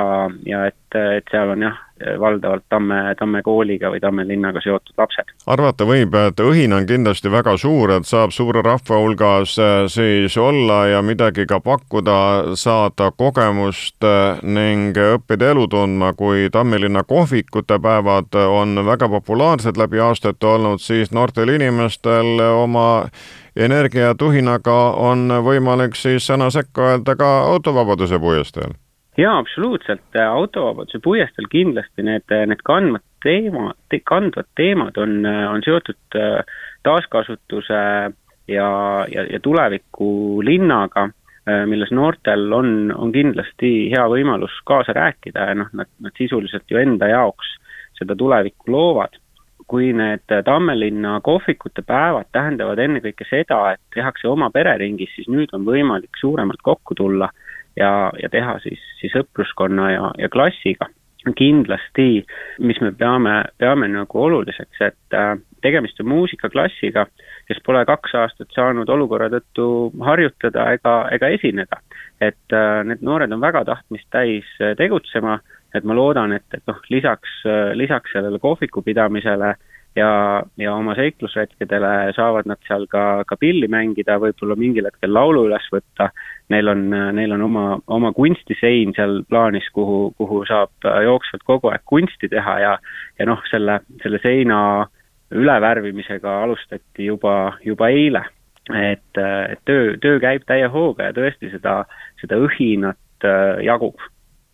ja 0.45 0.67
et, 0.69 0.97
et 1.17 1.31
seal 1.33 1.55
on 1.55 1.63
jah, 1.65 1.79
valdavalt 2.21 2.65
Tamme, 2.69 3.15
Tamme 3.19 3.43
kooliga 3.43 3.91
või 3.91 4.01
Tamme 4.01 4.27
linnaga 4.29 4.61
seotud 4.61 4.95
lapsed. 4.99 5.33
arvata 5.47 5.85
võib, 5.89 6.15
et 6.29 6.41
õhin 6.41 6.73
on 6.77 6.87
kindlasti 6.87 7.31
väga 7.33 7.57
suur, 7.57 7.91
et 7.97 8.07
saab 8.07 8.35
suure 8.37 8.63
rahva 8.63 9.01
hulgas 9.01 9.57
äh, 9.59 9.87
siis 9.89 10.37
olla 10.37 10.87
ja 10.87 11.03
midagi 11.03 11.47
ka 11.47 11.61
pakkuda, 11.61 12.19
saada 12.55 13.11
kogemust 13.17 14.05
äh, 14.05 14.43
ning 14.43 14.97
õppida 14.97 15.53
elu 15.55 15.67
tundma, 15.73 16.13
kui 16.13 16.51
Tammelinna 16.53 17.05
kohvikute 17.05 17.79
päevad 17.83 18.37
on 18.45 18.85
väga 18.87 19.09
populaarsed 19.09 19.77
läbi 19.77 20.01
aastate 20.01 20.47
olnud, 20.47 20.81
siis 20.81 21.13
noortel 21.13 21.49
inimestel 21.57 22.41
oma 22.53 22.89
energiatuhinaga 23.57 24.81
on 25.01 25.31
võimalik 25.45 25.97
siis 25.97 26.27
sõna 26.29 26.51
sekka 26.53 26.91
öelda 26.93 27.17
ka 27.17 27.31
autovabaduse 27.53 28.21
puiesteel 28.21 28.77
jaa, 29.17 29.39
absoluutselt, 29.39 30.17
autovabaduse 30.29 31.01
puiesteel 31.05 31.49
kindlasti 31.51 32.05
need, 32.05 32.33
need 32.51 32.63
kandvad 32.65 33.05
teema 33.25 33.73
te,, 33.91 34.01
kandvad 34.05 34.49
teemad 34.59 34.99
on, 35.01 35.19
on 35.27 35.65
seotud 35.65 36.19
äh, 36.21 36.41
taaskasutuse 36.87 37.83
ja, 38.49 38.69
ja, 39.13 39.27
ja 39.33 39.41
tuleviku 39.43 40.43
linnaga, 40.45 41.09
äh, 41.49 41.65
milles 41.67 41.93
noortel 41.97 42.53
on, 42.53 42.73
on 42.95 43.13
kindlasti 43.15 43.73
hea 43.93 44.07
võimalus 44.13 44.57
kaasa 44.69 44.95
rääkida 44.97 45.51
ja 45.51 45.61
noh, 45.63 45.71
nad, 45.73 45.91
nad 46.01 46.19
sisuliselt 46.19 46.69
ju 46.71 46.81
enda 46.83 47.11
jaoks 47.13 47.57
seda 47.99 48.17
tulevikku 48.17 48.73
loovad. 48.73 49.23
kui 49.67 49.89
need 49.91 50.31
Tammelinna 50.47 51.17
kohvikute 51.27 51.83
päevad 51.83 52.29
tähendavad 52.33 52.79
ennekõike 52.79 53.25
seda, 53.27 53.73
et 53.73 53.81
tehakse 53.95 54.29
oma 54.31 54.47
pereringis, 54.55 55.11
siis 55.17 55.27
nüüd 55.27 55.51
on 55.59 55.65
võimalik 55.67 56.15
suuremalt 56.21 56.63
kokku 56.63 56.95
tulla 56.95 57.27
ja, 57.77 58.13
ja 58.23 58.29
teha 58.33 58.59
siis, 58.65 58.83
siis 59.01 59.15
sõpruskonna 59.17 59.91
ja, 59.93 60.13
ja 60.19 60.29
klassiga. 60.33 60.91
kindlasti, 61.37 62.23
mis 62.63 62.79
me 62.79 62.93
peame, 62.95 63.33
peame 63.59 63.89
nagu 63.91 64.21
oluliseks, 64.23 64.79
et 64.81 65.15
äh, 65.19 65.33
tegemist 65.63 65.99
on 66.01 66.07
muusikaklassiga, 66.13 67.03
kes 67.49 67.59
pole 67.67 67.83
kaks 67.89 68.15
aastat 68.15 68.55
saanud 68.55 68.89
olukorra 68.89 69.27
tõttu 69.33 69.67
harjutada 70.07 70.69
ega, 70.77 70.95
ega 71.11 71.33
esineda. 71.35 71.81
et 72.21 72.55
äh, 72.55 72.85
need 72.87 73.03
noored 73.03 73.33
on 73.33 73.43
väga 73.43 73.65
tahtmist 73.65 74.07
täis 74.11 74.47
äh, 74.61 74.77
tegutsema, 74.79 75.41
et 75.75 75.85
ma 75.85 75.95
loodan, 75.99 76.33
et, 76.33 76.47
et 76.55 76.63
noh, 76.71 76.79
lisaks, 76.89 77.43
lisaks 77.75 78.15
sellele 78.15 78.39
kohviku 78.39 78.83
pidamisele 78.83 79.51
äh, 79.51 79.76
ja, 79.97 80.43
ja 80.61 80.75
oma 80.75 80.95
seiklusretkedele 80.99 82.13
saavad 82.17 82.49
nad 82.49 82.61
seal 82.69 82.87
ka, 82.91 83.25
ka 83.29 83.39
pilli 83.41 83.69
mängida, 83.73 84.19
võib-olla 84.23 84.57
mingil 84.59 84.89
hetkel 84.89 85.13
laulu 85.15 85.47
üles 85.49 85.67
võtta. 85.73 86.11
Neil 86.53 86.71
on, 86.71 86.85
neil 87.17 87.33
on 87.35 87.43
oma, 87.49 87.65
oma 87.91 88.13
kunstisein 88.15 88.93
seal 88.95 89.23
plaanis, 89.31 89.67
kuhu, 89.75 90.13
kuhu 90.19 90.45
saab 90.47 90.87
jooksvalt 91.03 91.47
kogu 91.49 91.73
aeg 91.73 91.83
kunsti 91.89 92.31
teha 92.31 92.59
ja, 92.63 92.77
ja 93.19 93.27
noh, 93.27 93.43
selle, 93.51 93.81
selle 94.03 94.21
seina 94.23 94.59
ülevärvimisega 95.35 96.43
alustati 96.45 97.09
juba, 97.09 97.57
juba 97.65 97.91
eile. 97.91 98.23
et, 98.75 99.19
et 99.19 99.61
töö, 99.65 99.95
töö 100.03 100.19
käib 100.19 100.43
täie 100.47 100.67
hooga 100.67 101.09
ja 101.09 101.15
tõesti 101.15 101.53
seda, 101.53 101.85
seda 102.19 102.39
õhinat 102.43 103.27
äh, 103.27 103.63
jagub 103.63 104.03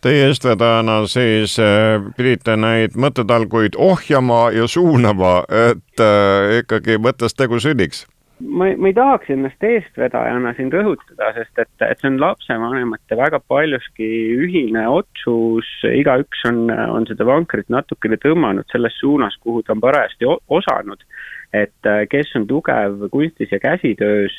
Teie 0.03 0.25
eestvedajana 0.27 0.97
siis 1.07 1.53
äh, 1.63 2.01
pidite 2.17 2.57
neid 2.59 2.97
mõttetalguid 2.99 3.77
ohjama 3.79 4.49
ja 4.51 4.65
suunama, 4.67 5.45
et 5.47 6.01
äh, 6.03 6.57
ikkagi 6.59 6.97
mõttest 6.99 7.39
tegu 7.39 7.61
sünniks? 7.63 8.03
ma 8.43 8.67
ei, 8.67 8.75
ma 8.75 8.89
ei 8.89 8.95
tahaks 8.97 9.29
ennast 9.31 9.63
eestvedajana 9.63 10.51
siin 10.57 10.73
rõhutada, 10.73 11.29
sest 11.37 11.61
et, 11.63 11.71
et 11.87 12.01
see 12.01 12.09
on 12.09 12.17
lapsevanemate 12.19 13.15
väga 13.15 13.39
paljuski 13.47 14.09
ühine 14.43 14.83
otsus, 14.91 15.69
igaüks 15.87 16.43
on, 16.49 16.65
on 16.67 17.07
seda 17.07 17.23
vankrit 17.29 17.71
natukene 17.71 18.19
tõmmanud 18.19 18.67
selles 18.75 18.99
suunas, 18.99 19.37
kuhu 19.39 19.63
ta 19.63 19.71
on 19.77 19.85
parajasti 19.85 20.27
osanud. 20.27 21.07
et 21.53 21.87
äh, 21.87 22.03
kes 22.11 22.35
on 22.35 22.49
tugev 22.49 23.07
kunstis 23.13 23.55
ja 23.55 23.61
käsitöös, 23.63 24.35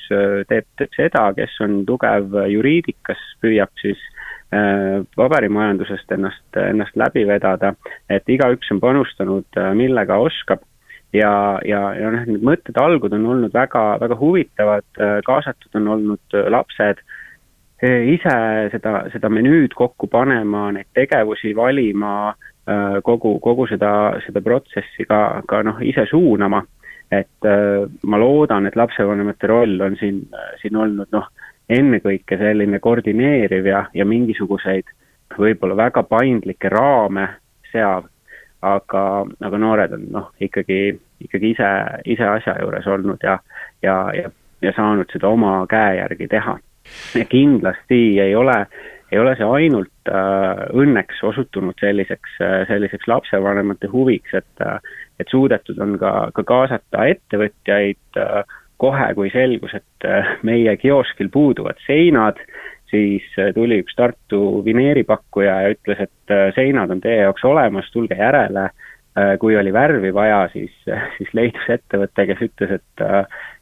teeb, 0.51 0.69
teeb 0.77 0.93
seda, 1.01 1.31
kes 1.41 1.57
on 1.65 1.87
tugev 1.89 2.37
juriidikas, 2.53 3.25
püüab 3.41 3.73
siis 3.81 4.11
paberimajandusest 5.17 6.13
ennast, 6.15 6.45
ennast 6.61 6.97
läbi 6.97 7.25
vedada, 7.27 7.75
et 8.11 8.29
igaüks 8.29 8.71
on 8.75 8.81
panustanud, 8.83 9.49
äh, 9.59 9.73
millega 9.75 10.19
oskab 10.23 10.63
ja, 11.15 11.59
ja, 11.67 11.83
ja 11.99 12.13
noh, 12.15 12.25
need 12.29 12.45
mõtted 12.47 12.79
algud 12.81 13.15
on 13.17 13.27
olnud 13.35 13.55
väga, 13.55 13.85
väga 14.03 14.19
huvitavad, 14.19 14.87
kaasatud 15.27 15.79
on 15.81 15.93
olnud 15.97 16.39
lapsed 16.51 17.03
ise 17.85 18.35
seda, 18.73 19.05
seda 19.13 19.31
menüüd 19.33 19.75
kokku 19.77 20.09
panema, 20.11 20.71
neid 20.73 20.89
tegevusi 20.97 21.53
valima, 21.57 22.35
kogu, 23.05 23.37
kogu 23.45 23.67
seda, 23.69 23.91
seda 24.25 24.41
protsessi 24.45 25.07
ka, 25.09 25.43
ka 25.49 25.63
noh, 25.67 25.83
ise 25.85 26.07
suunama. 26.11 26.65
et 27.13 27.47
ma 28.11 28.19
loodan, 28.19 28.67
et 28.67 28.75
lapsevanemate 28.75 29.47
roll 29.47 29.83
on 29.85 29.95
siin, 30.01 30.23
siin 30.59 30.77
olnud 30.81 31.13
noh, 31.13 31.29
ennekõike 31.69 32.39
selline 32.39 32.79
koordineeriv 32.83 33.67
ja, 33.67 33.85
ja 33.95 34.05
mingisuguseid 34.05 34.91
võib-olla 35.39 35.77
väga 35.77 36.03
paindlikke 36.07 36.69
raame 36.73 37.29
seav, 37.73 38.07
aga, 38.63 39.03
aga 39.25 39.61
noored 39.61 39.97
on 39.97 40.07
noh, 40.15 40.31
ikkagi, 40.41 40.95
ikkagi 41.25 41.55
ise, 41.55 41.71
ise 42.15 42.27
asja 42.29 42.57
juures 42.61 42.87
olnud 42.87 43.25
ja, 43.25 43.39
ja, 43.83 43.97
ja, 44.15 44.31
ja 44.63 44.73
saanud 44.77 45.11
seda 45.13 45.29
oma 45.33 45.63
käe 45.71 45.99
järgi 46.01 46.29
teha. 46.29 46.59
ja 47.17 47.25
kindlasti 47.25 48.21
ei 48.21 48.35
ole, 48.37 48.67
ei 49.13 49.19
ole 49.19 49.33
see 49.37 49.49
ainult 49.49 50.13
äh, 50.13 50.67
õnneks 50.77 51.23
osutunud 51.25 51.81
selliseks 51.81 52.37
äh,, 52.45 52.61
selliseks 52.69 53.09
lapsevanemate 53.09 53.89
huviks, 53.93 54.35
et 54.35 54.67
äh, 54.67 54.79
et 55.21 55.31
suudetud 55.31 55.79
on 55.79 55.97
ka, 55.99 56.13
ka 56.35 56.43
kaasata 56.47 57.07
ettevõtjaid 57.13 58.19
äh, 58.19 58.43
kohe, 58.85 59.09
kui 59.17 59.33
selgus, 59.33 59.75
et 59.77 60.09
äh, 60.09 60.37
meie 60.47 60.77
kioskil 60.81 61.31
puuduvad 61.33 61.81
seinad, 61.87 62.41
siis 62.91 63.27
äh, 63.41 63.53
tuli 63.57 63.81
üks 63.83 63.97
Tartu 63.99 64.41
vineeripakkuja 64.67 65.61
ja 65.65 65.75
ütles, 65.75 66.05
et 66.07 66.35
äh, 66.35 66.49
seinad 66.57 66.93
on 66.93 67.01
teie 67.05 67.25
jaoks 67.25 67.47
olemas, 67.49 67.91
tulge 67.95 68.19
järele. 68.21 68.71
kui 69.39 69.55
oli 69.55 69.71
värvi 69.71 70.09
vaja, 70.11 70.41
siis, 70.51 70.73
siis 71.17 71.29
leidus 71.39 71.69
ettevõte, 71.71 72.25
kes 72.27 72.41
ütles, 72.49 72.73
et 72.81 73.03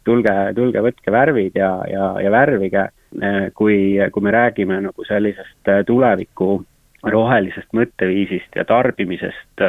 tulge, 0.09 0.33
tulge 0.57 0.81
võtke 0.81 1.12
värvid 1.12 1.59
ja, 1.61 1.75
ja, 1.93 2.07
ja 2.25 2.31
värvige. 2.33 2.87
kui, 3.52 3.76
kui 4.14 4.25
me 4.25 4.33
räägime 4.33 4.79
nagu 4.81 5.05
sellisest 5.05 5.69
tuleviku 5.85 6.55
rohelisest 7.05 7.69
mõtteviisist 7.76 8.57
ja 8.57 8.64
tarbimisest 8.64 9.67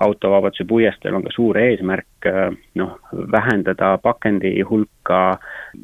autovabaduse 0.00 0.64
puiesteel 0.68 1.14
on 1.14 1.22
ka 1.22 1.30
suur 1.34 1.58
eesmärk 1.58 2.26
noh, 2.74 2.96
vähendada 3.32 3.98
pakendi 4.02 4.62
hulka, 4.70 5.38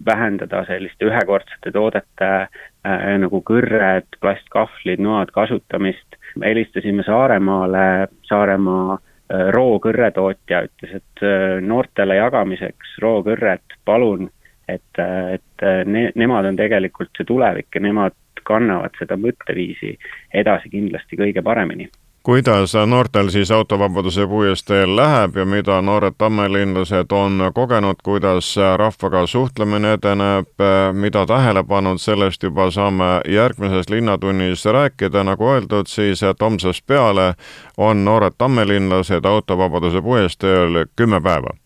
vähendada 0.06 0.64
selliste 0.66 1.06
ühekordsete 1.06 1.72
toodete 1.72 2.30
äh, 2.40 3.04
nagu 3.22 3.42
kõrred, 3.46 4.08
plastkahvlid, 4.20 5.02
noad 5.02 5.30
kasutamist. 5.34 6.18
helistasime 6.44 7.02
Saaremaale, 7.06 8.08
Saaremaa 8.28 8.96
äh, 8.96 9.46
rookõrretootja 9.54 10.64
ütles, 10.66 10.96
et 11.02 11.24
äh, 11.24 11.60
noortele 11.62 12.18
jagamiseks 12.18 12.98
rookõrred, 13.02 13.78
palun, 13.84 14.30
et, 14.68 15.02
et 15.34 15.66
ne-, 15.86 16.10
nemad 16.14 16.46
on 16.46 16.58
tegelikult 16.58 17.10
see 17.16 17.26
tulevik 17.26 17.74
ja 17.74 17.80
nemad 17.82 18.14
kannavad 18.46 18.94
seda 18.98 19.18
mõtteviisi 19.20 19.96
edasi 20.34 20.70
kindlasti 20.72 21.18
kõige 21.18 21.42
paremini 21.42 21.90
kuidas 22.22 22.74
noortel 22.86 23.28
siis 23.28 23.50
autovabaduse 23.50 24.26
puiesteel 24.26 24.96
läheb 24.96 25.36
ja 25.36 25.44
mida 25.44 25.80
noored 25.82 26.14
tammelinlased 26.18 27.12
on 27.12 27.50
kogenud, 27.54 27.96
kuidas 28.02 28.56
rahvaga 28.76 29.26
suhtlemine 29.26 29.92
edeneb, 29.92 30.52
mida 30.92 31.26
tähele 31.26 31.64
pannud, 31.64 31.98
sellest 31.98 32.42
juba 32.42 32.70
saame 32.70 33.20
järgmises 33.28 33.90
Linnatunnis 33.90 34.64
rääkida, 34.64 35.24
nagu 35.24 35.48
öeldud, 35.48 35.88
siis 35.88 36.22
et 36.22 36.40
homsest 36.40 36.86
peale 36.86 37.32
on 37.76 38.04
noored 38.04 38.36
tammelinlased 38.38 39.24
autovabaduse 39.24 40.02
puiesteel 40.02 40.84
kümme 40.96 41.20
päeva. 41.20 41.56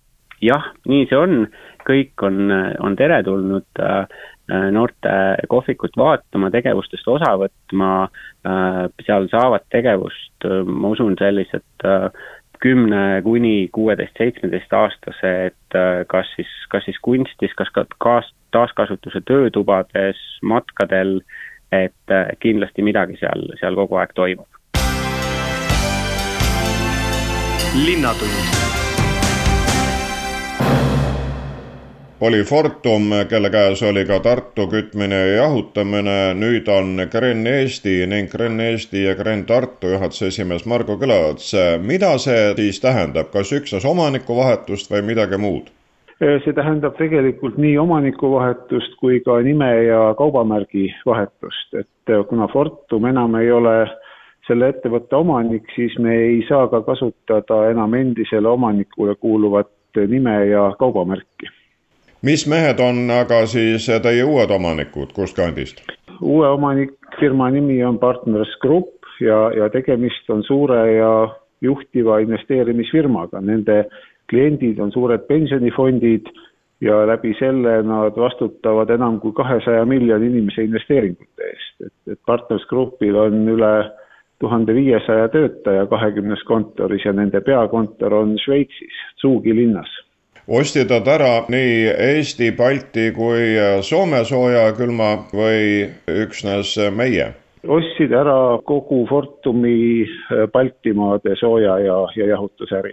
jah, 0.41 0.71
nii 0.89 1.07
see 1.09 1.19
on, 1.19 1.47
kõik 1.89 2.23
on, 2.23 2.53
on 2.81 2.97
teretulnud. 2.97 3.67
äh, 3.81 4.07
noorte 4.49 5.11
kohvikut 5.49 5.97
vaatama, 5.97 6.51
tegevustest 6.53 7.09
osa 7.09 7.35
võtma, 7.41 7.91
äh, 8.47 8.81
seal 9.07 9.29
saavad 9.33 9.67
tegevust, 9.73 10.35
äh, 10.45 10.63
ma 10.67 10.93
usun, 10.95 11.17
sellised 11.19 11.89
kümne 12.65 13.21
kuni 13.25 13.69
kuueteist, 13.73 14.17
seitsmeteist 14.17 14.73
aastased, 14.73 15.77
kas 16.09 16.31
siis, 16.37 16.53
kas 16.73 16.87
siis 16.87 16.97
kunstis, 17.03 17.53
kas 17.59 17.69
ka 17.75 17.85
kaas-, 18.01 18.33
taaskasutuse 18.57 19.21
töötubades, 19.29 20.21
matkadel, 20.41 21.19
et 21.73 22.17
kindlasti 22.41 22.87
midagi 22.87 23.19
seal, 23.21 23.51
seal 23.61 23.77
kogu 23.77 24.01
aeg 24.01 24.17
toimub. 24.17 24.49
linnatund 27.75 28.84
oli 32.27 32.43
Fortum, 32.45 33.03
kelle 33.29 33.51
käes 33.51 33.83
oli 33.83 34.05
ka 34.09 34.21
Tartu 34.21 34.65
kütmine 34.73 35.17
ja 35.17 35.33
jahutamine, 35.37 36.17
nüüd 36.41 36.69
on 36.73 37.03
Gren 37.13 37.47
Eesti 37.47 38.07
ning 38.09 38.31
Gren 38.33 38.61
Eesti 38.61 39.03
ja 39.05 39.15
Gren 39.15 39.43
Tartu 39.45 39.91
juhatuse 39.93 40.31
esimees 40.33 40.65
Margo 40.67 40.97
Kõlaots. 40.97 41.51
mida 41.85 42.15
see 42.19 42.55
siis 42.57 42.81
tähendab, 42.81 43.29
kas 43.33 43.53
üksnes 43.53 43.85
omanikuvahetust 43.85 44.93
või 44.93 45.03
midagi 45.11 45.39
muud? 45.39 45.69
see 46.19 46.55
tähendab 46.57 46.97
tegelikult 46.97 47.59
nii 47.61 47.77
omanikuvahetust 47.79 48.97
kui 49.01 49.21
ka 49.21 49.37
nime 49.45 49.69
ja 49.85 50.15
kaubamärgi 50.19 50.87
vahetust, 51.07 51.75
et 51.75 52.15
kuna 52.29 52.49
Fortum 52.49 53.05
enam 53.11 53.37
ei 53.37 53.51
ole 53.53 53.75
selle 54.47 54.71
ettevõtte 54.73 55.17
omanik, 55.17 55.69
siis 55.77 55.99
me 55.99 56.17
ei 56.17 56.41
saa 56.49 56.69
ka 56.73 56.81
kasutada 56.89 57.69
enam 57.71 57.95
endisele 57.95 58.49
omanikule 58.49 59.15
kuuluvat 59.15 59.69
nime 60.09 60.47
ja 60.47 60.71
kaubamärki 60.79 61.53
mis 62.25 62.47
mehed 62.49 62.81
on 62.81 63.11
aga 63.13 63.45
siis 63.51 63.87
teie 64.03 64.25
uued 64.25 64.51
omanikud, 64.51 65.13
kust 65.17 65.37
kandist? 65.37 65.83
uue 66.23 66.49
omanikfirma 66.49 67.51
nimi 67.51 67.81
on 67.85 67.99
Partners 67.99 68.55
Group 68.63 69.09
ja, 69.21 69.51
ja 69.57 69.69
tegemist 69.69 70.31
on 70.31 70.45
suure 70.47 70.81
ja 70.95 71.13
juhtiva 71.61 72.21
investeerimisfirmaga, 72.23 73.41
nende 73.41 73.85
kliendid 74.31 74.79
on 74.81 74.93
suured 74.95 75.27
pensionifondid 75.29 76.31
ja 76.85 77.03
läbi 77.09 77.35
selle 77.39 77.81
nad 77.87 78.17
vastutavad 78.17 78.91
enam 78.95 79.19
kui 79.21 79.35
kahesaja 79.37 79.85
miljoni 79.89 80.31
inimese 80.31 80.65
investeeringute 80.65 81.51
eest, 81.51 81.75
et, 81.87 81.95
et 82.15 82.21
Partners 82.27 82.65
Groupil 82.71 83.19
on 83.21 83.45
üle 83.53 83.75
tuhande 84.41 84.75
viiesaja 84.75 85.29
töötaja 85.35 85.87
kahekümnes 85.91 86.43
kontoris 86.49 87.05
ja 87.05 87.13
nende 87.13 87.41
peakontor 87.45 88.17
on 88.23 88.39
Šveitsis, 88.41 89.05
Zugi 89.21 89.55
linnas 89.57 89.93
ostsid 90.49 90.91
nad 90.91 91.09
ära 91.09 91.33
nii 91.49 91.87
Eesti, 91.89 92.51
Balti 92.53 93.11
kui 93.17 93.55
Soome 93.83 94.25
soojakülma 94.29 95.15
või 95.33 95.89
üksnes 96.11 96.77
meie? 96.93 97.33
ostsid 97.65 98.13
ära 98.13 98.61
kogu 98.69 99.07
Fortumi 99.09 100.05
äh, 100.05 100.45
Baltimaade 100.53 101.37
sooja 101.41 101.79
ja, 101.81 101.99
ja 102.17 102.27
jahutusäri 102.35 102.93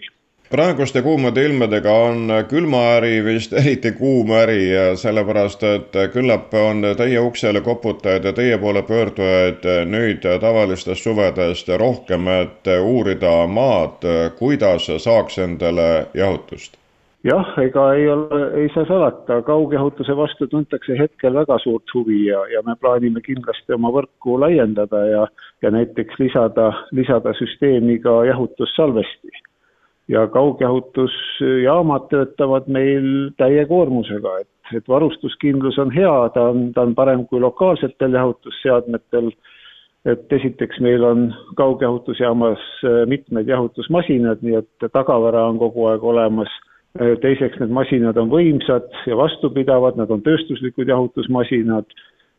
praeguste 0.51 1.01
kuumade 1.01 1.43
ilmadega 1.43 1.91
on 1.91 2.31
külmaäri 2.49 3.19
vist 3.23 3.53
eriti 3.61 3.91
kuum 3.91 4.31
äri 4.35 4.69
ja 4.69 4.95
sellepärast, 4.95 5.63
et 5.63 5.95
küllap 6.13 6.53
on 6.55 6.83
teie 6.97 7.19
uksele 7.19 7.61
koputajaid 7.61 8.27
ja 8.27 8.33
teie 8.33 8.57
poole 8.57 8.83
pöördujaid 8.83 9.67
nüüd 9.91 10.27
tavalistest 10.39 11.03
suvedest 11.03 11.71
rohkem, 11.79 12.27
et 12.27 12.67
uurida 12.79 13.47
maad, 13.47 14.07
kuidas 14.39 14.91
saaks 15.03 15.39
endale 15.39 15.89
jahutust 16.13 16.80
jah, 17.23 17.53
ega 17.61 17.85
ei 17.93 18.07
ole, 18.09 18.41
ei 18.61 18.69
saa 18.73 18.85
salata, 18.89 19.41
kaugjahutuse 19.45 20.15
vastu 20.17 20.47
tuntakse 20.49 20.97
hetkel 20.97 21.35
väga 21.37 21.57
suurt 21.63 21.93
huvi 21.93 22.25
ja, 22.25 22.41
ja 22.53 22.63
me 22.65 22.75
plaanime 22.81 23.21
kindlasti 23.25 23.75
oma 23.77 23.91
võrku 23.93 24.39
laiendada 24.41 25.03
ja, 25.05 25.27
ja 25.61 25.71
näiteks 25.73 26.17
lisada, 26.19 26.71
lisada 26.91 27.33
süsteemi 27.37 27.99
ka 28.01 28.23
jahutussalvesti. 28.29 29.37
ja 30.11 30.25
kaugjahutusjaamad 30.27 32.09
töötavad 32.09 32.65
meil 32.67 33.05
täie 33.37 33.65
koormusega, 33.69 34.39
et, 34.41 34.75
et 34.75 34.89
varustuskindlus 34.89 35.77
on 35.79 35.93
hea, 35.93 36.15
ta 36.33 36.49
on, 36.51 36.71
ta 36.73 36.81
on 36.81 36.95
parem 36.95 37.25
kui 37.29 37.39
lokaalsetel 37.39 38.17
jahutusseadmetel. 38.19 39.31
Et 40.01 40.33
esiteks 40.33 40.79
meil 40.81 41.03
on 41.05 41.27
kaugjahutusjaamas 41.55 42.61
mitmed 43.05 43.47
jahutusmasinad, 43.47 44.41
nii 44.41 44.55
et 44.57 44.85
tagavara 44.89 45.43
on 45.45 45.59
kogu 45.61 45.85
aeg 45.91 46.03
olemas. 46.03 46.49
Äh, 46.49 46.70
teiseks, 46.99 47.59
need 47.61 47.71
masinad 47.71 48.17
on 48.19 48.31
võimsad 48.31 48.89
ja 49.07 49.15
vastupidavad, 49.15 49.95
nad 49.95 50.11
on 50.11 50.23
tööstuslikud 50.25 50.89
jahutusmasinad 50.91 51.87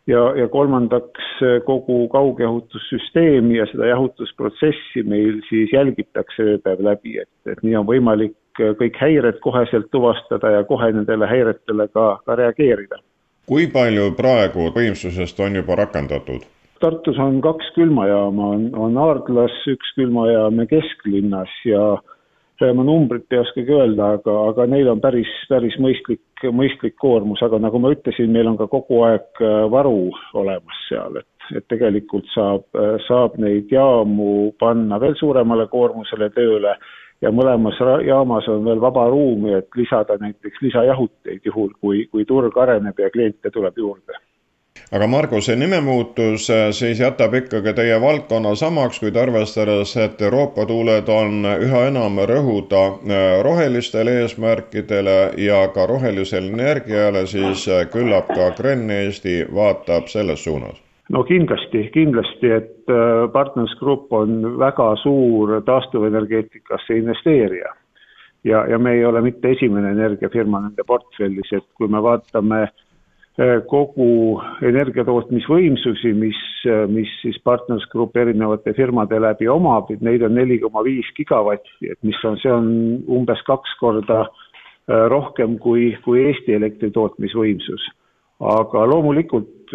ja, 0.07 0.23
ja 0.37 0.49
kolmandaks, 0.49 1.25
äh, 1.43 1.59
kogu 1.67 2.09
kaugjahutussüsteemi 2.09 3.57
ja 3.57 3.67
seda 3.71 3.87
jahutusprotsessi 3.93 5.05
meil 5.07 5.41
siis 5.49 5.73
jälgitakse 5.73 6.47
ööpäev 6.55 6.83
läbi, 6.85 7.19
et, 7.23 7.31
et 7.47 7.62
nii 7.62 7.77
on 7.81 7.88
võimalik 7.88 8.37
äh, 8.61 8.75
kõik 8.79 8.99
häired 9.01 9.41
koheselt 9.45 9.91
tuvastada 9.95 10.57
ja 10.59 10.65
kohe 10.69 10.93
nendele 10.93 11.29
häiretele 11.31 11.88
ka, 11.93 12.17
ka 12.27 12.38
reageerida. 12.38 13.03
kui 13.47 13.67
palju 13.67 14.12
praegu 14.17 14.71
võimsusest 14.75 15.41
on 15.41 15.62
juba 15.62 15.79
rakendatud? 15.85 16.45
Tartus 16.83 17.19
on 17.23 17.38
kaks 17.41 17.69
külmajaama, 17.77 18.47
on, 18.57 18.62
on 18.75 18.97
Aardlas 18.99 19.55
üks 19.71 19.93
külmajaam 19.95 20.59
ja 20.59 20.67
kesklinnas 20.67 21.53
ja 21.65 21.83
ma 22.61 22.85
numbrit 22.87 23.33
ei 23.33 23.41
oskagi 23.43 23.75
öelda, 23.75 24.12
aga, 24.19 24.35
aga 24.53 24.67
neil 24.71 24.91
on 24.93 25.01
päris, 25.03 25.31
päris 25.51 25.75
mõistlik, 25.83 26.45
mõistlik 26.55 26.95
koormus, 27.01 27.43
aga 27.43 27.59
nagu 27.62 27.81
ma 27.83 27.93
ütlesin, 27.95 28.31
meil 28.33 28.51
on 28.51 28.59
ka 28.61 28.69
kogu 28.71 29.03
aeg 29.09 29.43
äh, 29.43 29.62
varu 29.73 30.11
olemas 30.38 30.83
seal, 30.88 31.19
et, 31.23 31.47
et 31.57 31.67
tegelikult 31.73 32.29
saab, 32.35 32.67
äh, 32.79 32.97
saab 33.09 33.38
neid 33.43 33.73
jaamu 33.73 34.53
panna 34.62 35.01
veel 35.03 35.17
suuremale 35.19 35.67
koormusele 35.73 36.31
tööle 36.37 36.77
ja 37.23 37.31
mõlemas 37.35 37.79
jaamas 38.07 38.49
on 38.51 38.67
veel 38.67 38.83
vaba 38.83 39.09
ruumi, 39.11 39.55
et 39.59 39.79
lisada 39.79 40.19
näiteks 40.21 40.62
lisajahuteid, 40.62 41.43
juhul 41.47 41.73
kui, 41.81 42.07
kui 42.11 42.27
turg 42.29 42.59
areneb 42.59 42.99
ja 42.99 43.11
kliente 43.15 43.51
tuleb 43.55 43.79
juurde 43.79 44.23
aga 44.92 45.07
Margo, 45.07 45.40
see 45.40 45.57
nimemuutus 45.57 46.50
äh, 46.50 46.66
siis 46.76 47.00
jätab 47.00 47.35
ikkagi 47.35 47.72
teie 47.76 47.96
valdkonna 48.00 48.52
samaks, 48.59 49.00
kuid 49.00 49.16
arvestades, 49.16 49.94
et 49.96 50.20
Euroopa 50.22 50.66
tuuled 50.68 51.09
on 51.09 51.48
üha 51.48 51.87
enam 51.88 52.20
rõhuda 52.28 52.83
äh, 53.00 53.24
rohelistele 53.46 54.18
eesmärkidele 54.22 55.16
ja 55.40 55.64
ka 55.74 55.87
rohelisele 55.88 56.52
energiale, 56.52 57.24
siis 57.26 57.64
äh, 57.68 57.87
küllap 57.92 58.28
ka 58.37 58.50
Kren 58.59 58.90
Eesti 58.90 59.42
vaatab 59.55 60.12
selles 60.12 60.44
suunas 60.44 60.76
no 61.12 61.24
kindlasti, 61.28 61.88
kindlasti, 61.92 62.50
et 62.57 62.92
Partners 63.33 63.72
Group 63.81 64.12
on 64.16 64.59
väga 64.59 64.92
suur 65.02 65.59
taastuvenergeetikasse 65.64 66.96
investeerija. 67.00 67.72
ja, 68.44 68.64
ja 68.66 68.78
me 68.78 68.92
ei 68.92 69.05
ole 69.05 69.20
mitte 69.20 69.50
esimene 69.57 69.90
energiafirma 69.96 70.61
nende 70.61 70.85
portfellis, 70.87 71.52
et 71.52 71.66
kui 71.76 71.88
me 71.88 72.00
vaatame 72.02 72.66
Äh, 72.66 72.82
kogu 73.66 74.42
energiatootmisvõimsusi, 74.62 76.12
mis, 76.12 76.38
äh, 76.68 76.85
mis 76.88 77.09
siis 77.23 77.38
Partners 77.45 77.87
Group 77.88 78.16
erinevate 78.16 78.75
firmade 78.77 79.21
läbi 79.21 79.49
omab, 79.49 79.90
et 79.90 80.03
neid 80.03 80.23
on 80.23 80.35
neli 80.35 80.59
koma 80.61 80.83
viis 80.85 81.09
gigavatti, 81.16 81.90
et 81.90 81.99
mis 82.03 82.18
on, 82.25 82.37
see 82.37 82.53
on 82.53 82.68
umbes 83.09 83.40
kaks 83.47 83.73
korda 83.81 84.27
äh, 84.27 85.09
rohkem 85.09 85.59
kui, 85.59 85.97
kui 86.05 86.27
Eesti 86.29 86.55
elektritootmisvõimsus. 86.55 87.88
aga 88.42 88.81
loomulikult 88.90 89.71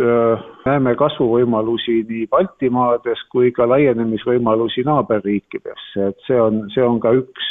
näeme 0.66 0.92
kasvuvõimalusi 1.00 2.02
nii 2.10 2.26
Baltimaades 2.28 3.22
kui 3.32 3.52
ka 3.56 3.64
laienemisvõimalusi 3.66 4.84
naaberriikidesse, 4.84 6.10
et 6.10 6.28
see 6.28 6.42
on, 6.42 6.66
see 6.74 6.84
on 6.84 7.00
ka 7.00 7.14
üks 7.16 7.48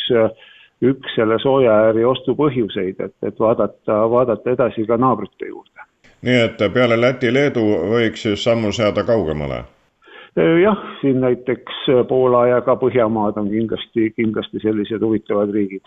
üks 0.85 1.17
selle 1.17 1.39
soojaääri 1.41 2.05
ostu 2.05 2.37
põhjuseid, 2.37 3.01
et, 3.01 3.17
et 3.25 3.41
vaadata, 3.41 4.03
vaadata 4.13 4.53
edasi 4.53 4.85
ka 4.87 5.01
naabrite 5.01 5.49
juurde 5.49 5.86
nii 6.23 6.41
et 6.45 6.65
peale 6.73 7.01
Läti-Leedu 7.01 7.65
võiks 7.93 8.23
siis 8.23 8.45
sammu 8.45 8.73
seada 8.73 9.05
kaugemale? 9.05 9.65
jah, 10.37 10.81
siin 11.01 11.21
näiteks 11.21 11.85
Poola 12.09 12.47
ja 12.47 12.61
ka 12.61 12.77
Põhjamaad 12.77 13.39
on 13.41 13.49
kindlasti, 13.51 14.11
kindlasti 14.17 14.61
sellised 14.65 15.01
huvitavad 15.01 15.53
riigid 15.55 15.85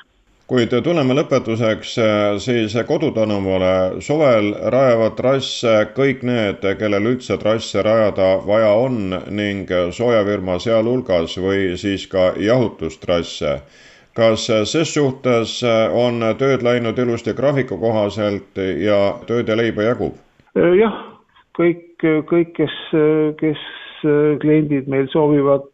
kuid 0.49 0.71
tuleme 0.83 1.13
lõpetuseks 1.13 1.91
siis 2.41 2.73
kodutänavale. 2.87 4.01
suvel 4.01 4.47
rajavad 4.73 5.13
trasse 5.15 5.73
kõik 5.93 6.23
need, 6.25 6.65
kellel 6.79 7.11
üldse 7.11 7.37
trasse 7.37 7.83
rajada 7.85 8.29
vaja 8.47 8.71
on 8.73 9.13
ning 9.29 9.69
soojafirma 9.93 10.57
sealhulgas 10.59 11.37
või 11.37 11.77
siis 11.77 12.07
ka 12.09 12.31
jahutustrasse 12.37 13.59
kas 14.19 14.47
ses 14.67 14.93
suhtes 14.93 15.59
on 15.95 16.23
tööd 16.39 16.63
läinud 16.65 16.99
ilusti 16.99 17.33
graafiku 17.37 17.79
kohaselt 17.79 18.59
ja 18.83 18.99
tööd 19.29 19.47
ja 19.47 19.55
leiba 19.55 19.87
jagub? 19.87 20.17
jah, 20.55 20.97
kõik, 21.57 22.03
kõik, 22.27 22.51
kes, 22.57 22.75
kes 23.39 23.67
kliendid 24.43 24.89
meil 24.91 25.07
soovivad 25.13 25.69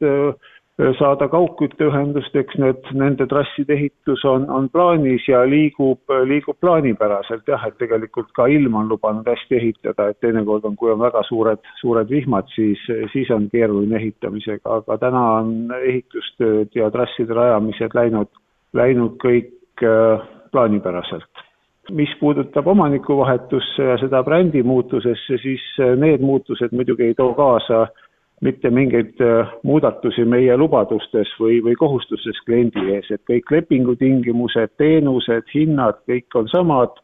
saada 0.76 1.30
kaugkütteühendust, 1.32 2.36
eks 2.36 2.58
need, 2.60 2.88
nende 3.00 3.28
trasside 3.32 3.78
ehitus 3.78 4.26
on, 4.28 4.50
on 4.52 4.68
plaanis 4.70 5.24
ja 5.30 5.46
liigub, 5.48 6.02
liigub 6.28 6.58
plaanipäraselt 6.60 7.48
jah, 7.48 7.64
et 7.68 7.78
tegelikult 7.80 8.34
ka 8.36 8.50
ilm 8.52 8.76
on 8.76 8.90
lubanud 8.92 9.28
hästi 9.30 9.56
ehitada, 9.56 10.10
et 10.12 10.20
teinekord 10.20 10.68
on, 10.68 10.76
kui 10.76 10.92
on 10.92 11.00
väga 11.00 11.24
suured, 11.30 11.64
suured 11.80 12.12
vihmad, 12.12 12.52
siis, 12.56 12.82
siis 13.14 13.32
on 13.32 13.48
keeruline 13.54 13.96
ehitamisega, 14.02 14.82
aga 14.82 15.00
täna 15.00 15.24
on 15.40 15.56
ehitustööd 15.80 16.76
ja 16.76 16.92
trasside 16.92 17.40
rajamised 17.40 17.96
läinud, 17.96 18.32
läinud 18.76 19.16
kõik 19.24 19.88
äh, 19.88 20.28
plaanipäraselt. 20.52 21.46
Mis 21.96 22.12
puudutab 22.20 22.68
omanikuvahetusse 22.68 23.84
ja 23.94 23.96
seda 24.02 24.24
brändi 24.28 24.64
muutusesse, 24.66 25.40
siis 25.40 25.64
äh, 25.80 25.96
need 25.96 26.20
muutused 26.26 26.76
muidugi 26.76 27.14
ei 27.14 27.16
too 27.16 27.32
kaasa 27.38 27.86
mitte 28.46 28.70
mingeid 28.70 29.22
äh, 29.24 29.54
muudatusi 29.66 30.26
meie 30.30 30.58
lubadustes 30.58 31.32
või, 31.42 31.60
või 31.66 31.76
kohustustes 31.80 32.40
kliendi 32.46 32.84
ees, 32.94 33.10
et 33.12 33.24
kõik 33.30 33.52
lepingutingimused, 33.58 34.76
teenused, 34.82 35.50
hinnad, 35.54 36.02
kõik 36.10 36.38
on 36.40 36.52
samad 36.52 37.02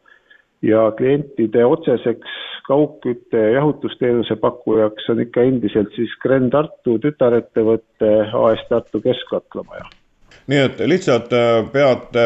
ja 0.62 0.90
klientide 0.98 1.64
otseseks 1.66 2.36
kaugkütte 2.68 3.38
ja 3.38 3.56
jahutusteenuse 3.58 4.36
pakkujaks 4.42 5.08
on 5.10 5.24
ikka 5.24 5.48
endiselt 5.48 5.90
siis 5.96 6.12
Gren 6.22 6.46
Tartu 6.50 7.00
tütarettevõte 7.02 8.12
AS 8.44 8.62
Tartu 8.70 9.02
Keskkatlamaja 9.02 9.90
nii 10.50 10.62
et 10.64 10.80
lihtsalt 10.90 11.32
äh, 11.36 11.60
pead 11.72 12.16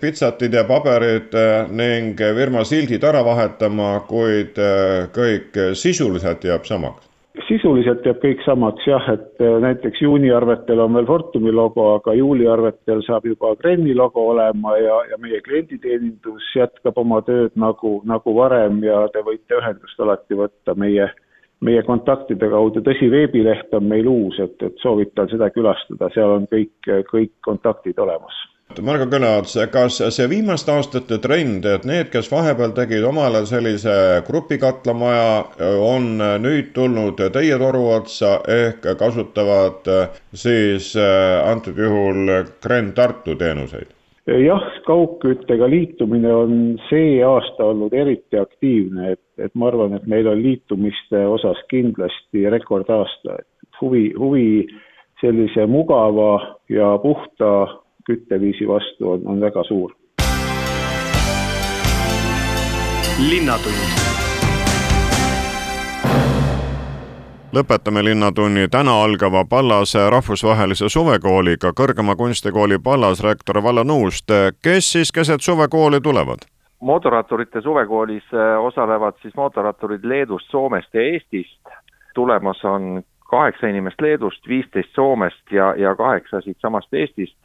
pitsatid 0.00 0.54
ja 0.54 0.64
paberid 0.68 1.34
äh, 1.38 1.70
ning 1.70 2.18
firma 2.18 2.64
sildid 2.68 3.04
ära 3.04 3.24
vahetama, 3.26 3.96
kuid 4.08 4.60
äh, 4.60 5.08
kõik 5.14 5.58
sisuliselt 5.78 6.44
jääb 6.44 6.68
samaks? 6.68 7.13
Sisuliselt 7.48 8.06
jääb 8.06 8.20
kõik 8.22 8.44
samaks 8.44 8.86
jah, 8.86 9.08
et 9.10 9.42
näiteks 9.64 10.02
juuniarvetel 10.04 10.80
on 10.84 10.94
veel 10.94 11.08
Fortumi 11.08 11.52
logo, 11.52 11.88
aga 11.96 12.14
juuliarvetel 12.14 13.02
saab 13.06 13.26
juba 13.26 13.54
Greni 13.60 13.94
logo 13.94 14.28
olema 14.30 14.76
ja, 14.78 15.00
ja 15.10 15.18
meie 15.18 15.40
klienditeenindus 15.44 16.52
jätkab 16.56 16.98
oma 17.02 17.20
tööd 17.26 17.56
nagu, 17.58 17.98
nagu 18.06 18.36
varem 18.38 18.80
ja 18.86 19.04
te 19.12 19.24
võite 19.26 19.58
ühendust 19.58 20.00
alati 20.00 20.38
võtta 20.38 20.76
meie 20.78 21.10
meie 21.64 21.82
kontaktide 21.86 22.48
kaudu, 22.52 22.82
tõsi, 22.84 23.08
veebileht 23.12 23.72
on 23.76 23.86
meil 23.88 24.08
uus, 24.10 24.36
et, 24.42 24.56
et 24.66 24.82
soovitan 24.82 25.30
seda 25.30 25.48
külastada, 25.54 26.10
seal 26.12 26.36
on 26.38 26.48
kõik, 26.50 26.74
kõik 27.08 27.32
kontaktid 27.46 27.98
olemas. 28.04 28.36
Margo 28.82 29.06
Kõlaots, 29.06 29.54
kas 29.70 30.00
see 30.16 30.26
viimaste 30.26 30.72
aastate 30.72 31.20
trend, 31.22 31.66
et 31.68 31.84
need, 31.86 32.08
kes 32.10 32.30
vahepeal 32.32 32.72
tegid 32.74 33.04
omale 33.06 33.44
sellise 33.46 34.22
grupikatlamaja, 34.26 35.68
on 35.84 36.16
nüüd 36.42 36.72
tulnud 36.74 37.20
teie 37.36 37.58
toru 37.60 37.84
otsa 37.94 38.40
ehk 38.50 38.88
kasutavad 38.98 39.86
siis 40.32 40.94
antud 40.96 41.78
juhul 41.78 42.32
Gren 42.64 42.90
Tartu 42.96 43.36
teenuseid? 43.38 43.92
jah, 44.26 44.64
kaugküttega 44.86 45.68
liitumine 45.68 46.32
on 46.32 46.58
see 46.88 47.20
aasta 47.22 47.68
olnud 47.68 47.92
eriti 47.92 48.40
aktiivne, 48.40 49.12
et, 49.12 49.22
et 49.38 49.54
ma 49.54 49.68
arvan, 49.68 49.98
et 49.98 50.06
meil 50.08 50.26
on 50.26 50.40
liitumiste 50.40 51.20
osas 51.28 51.60
kindlasti 51.70 52.48
rekordaasta, 52.56 53.38
et 53.44 53.80
huvi, 53.82 54.06
huvi 54.18 54.64
sellise 55.20 55.66
mugava 55.68 56.56
ja 56.72 56.94
puhta 57.02 57.83
kütteviisi 58.06 58.68
vastu 58.68 59.10
on, 59.10 59.26
on 59.26 59.40
väga 59.40 59.64
suur. 59.64 59.92
linnatund 63.30 64.04
lõpetame 67.54 68.02
Linnatunni 68.04 68.68
täna 68.68 68.94
algava 69.04 69.44
Pallase 69.50 70.10
rahvusvahelise 70.10 70.88
suvekooliga 70.88 71.70
kõrgema 71.80 72.16
kunstikooli 72.16 72.78
pallasrektor 72.82 73.62
Vallo 73.62 73.84
Nuust. 73.84 74.30
kes 74.62 74.92
siis 74.92 75.12
keset 75.12 75.40
suvekooli 75.40 76.00
tulevad? 76.00 76.38
mootorratturite 76.80 77.60
suvekoolis 77.60 78.24
äh, 78.34 78.64
osalevad 78.64 79.14
siis 79.22 79.34
mootorratturid 79.36 80.04
Leedust, 80.04 80.50
Soomest 80.50 80.94
ja 80.94 81.00
Eestist. 81.00 81.60
tulemas 82.14 82.64
on 82.64 83.02
kaheksa 83.30 83.66
inimest 83.66 84.00
Leedust, 84.00 84.48
viisteist 84.48 84.90
Soomest 84.94 85.52
ja, 85.52 85.74
ja 85.76 85.94
kaheksa 85.96 86.40
siitsamast 86.40 86.94
Eestist. 86.94 87.38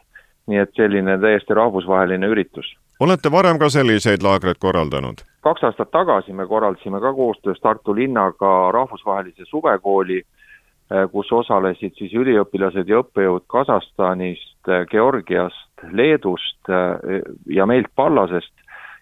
Nii 0.50 0.62
et 0.64 0.72
selline 0.78 1.18
täiesti 1.22 1.54
rahvusvaheline 1.54 2.28
üritus. 2.28 2.74
olete 3.00 3.32
varem 3.32 3.60
ka 3.60 3.70
selliseid 3.70 4.24
laagreid 4.26 4.58
korraldanud? 4.60 5.22
kaks 5.46 5.64
aastat 5.64 5.92
tagasi 5.92 6.34
me 6.34 6.48
korraldasime 6.48 7.00
ka 7.00 7.14
koostöös 7.14 7.60
Tartu 7.62 7.96
linnaga 7.96 8.72
rahvusvahelise 8.72 9.46
suvekooli, 9.46 10.18
eh, 10.20 11.06
kus 11.12 11.32
osalesid 11.32 11.96
siis 11.98 12.14
üliõpilased 12.14 12.90
ja 12.90 13.04
õppejõud 13.04 13.46
Kasahstanist, 13.48 14.68
eh, 14.68 14.86
Georgiast, 14.92 15.86
Leedust 15.92 16.70
eh, 16.70 17.22
ja 17.48 17.66
meilt 17.66 17.92
Pallasest 17.96 18.54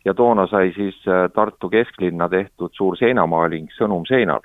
ja 0.05 0.13
toona 0.13 0.47
sai 0.47 0.71
siis 0.75 0.99
Tartu 1.33 1.69
kesklinna 1.69 2.29
tehtud 2.29 2.71
suur 2.73 2.97
seinamaaling 2.97 3.71
Sõnum 3.79 4.05
seinal. 4.07 4.41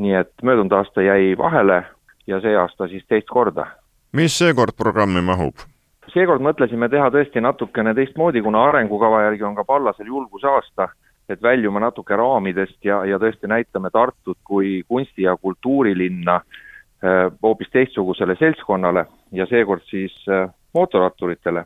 nii 0.00 0.14
et 0.16 0.32
möödunud 0.42 0.72
aasta 0.72 1.02
jäi 1.02 1.34
vahele 1.38 1.82
ja 2.26 2.40
see 2.40 2.56
aasta 2.56 2.88
siis 2.88 3.04
teist 3.08 3.28
korda. 3.28 3.66
mis 4.12 4.38
seekord 4.38 4.72
programmi 4.76 5.20
mahub? 5.20 5.69
Seekord 6.14 6.42
mõtlesime 6.42 6.88
teha 6.90 7.10
tõesti 7.12 7.42
natukene 7.42 7.94
teistmoodi, 7.94 8.42
kuna 8.42 8.64
arengukava 8.68 9.22
järgi 9.28 9.46
on 9.46 9.56
ka 9.58 9.64
Pallasel 9.64 10.06
julgusaasta, 10.06 10.88
et 11.28 11.42
väljume 11.42 11.80
natuke 11.80 12.16
raamidest 12.16 12.84
ja, 12.84 13.04
ja 13.06 13.18
tõesti 13.22 13.50
näitame 13.50 13.90
Tartut 13.90 14.38
kui 14.44 14.82
kunsti- 14.88 15.26
ja 15.28 15.36
kultuurilinna 15.36 16.40
äh, 16.40 17.30
hoopis 17.42 17.70
teistsugusele 17.70 18.36
seltskonnale 18.38 19.06
ja 19.32 19.46
seekord 19.46 19.86
siis 19.90 20.14
äh, 20.28 20.50
mootorratturitele. 20.74 21.64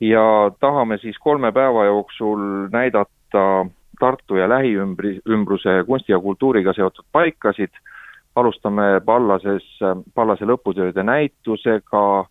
ja 0.00 0.50
tahame 0.60 0.98
siis 0.98 1.18
kolme 1.18 1.52
päeva 1.52 1.84
jooksul 1.84 2.68
näidata 2.72 3.66
Tartu 4.00 4.36
ja 4.36 4.48
lähiümbri, 4.48 5.20
ümbruse 5.28 5.84
kunsti 5.86 6.12
ja 6.12 6.18
kultuuriga 6.18 6.72
seotud 6.72 7.04
paikasid. 7.12 7.70
alustame 8.36 9.00
Pallases, 9.06 9.78
Pallase 10.14 10.44
lõputööde 10.44 11.02
näitusega, 11.02 12.26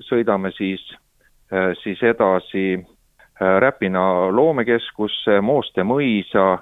sõidame 0.00 0.50
siis, 0.56 0.82
siis 1.82 2.02
edasi 2.02 2.86
Räpina 3.60 4.30
loomekeskusse, 4.32 5.40
Mooste 5.40 5.84
mõisa 5.84 6.58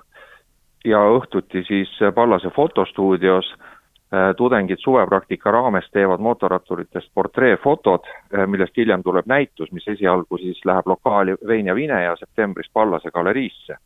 ja 0.85 1.01
õhtuti 1.16 1.62
siis 1.66 1.90
Pallase 2.14 2.51
fotostuudios 2.51 3.55
tudengid 4.37 4.79
suvepraktika 4.79 5.51
raames 5.51 5.87
teevad 5.92 6.20
mootorratturitest 6.20 7.09
portreefotod, 7.14 8.07
millest 8.47 8.77
hiljem 8.77 9.03
tuleb 9.03 9.27
näitus, 9.27 9.73
mis 9.73 9.88
esialgu 9.88 10.38
siis 10.38 10.61
läheb 10.64 10.87
lokaali 10.87 11.35
Vein 11.47 11.66
ja 11.66 11.75
Vine 11.75 12.03
ja 12.03 12.16
septembris 12.16 12.70
Pallase 12.73 13.11
galeriisse. 13.11 13.79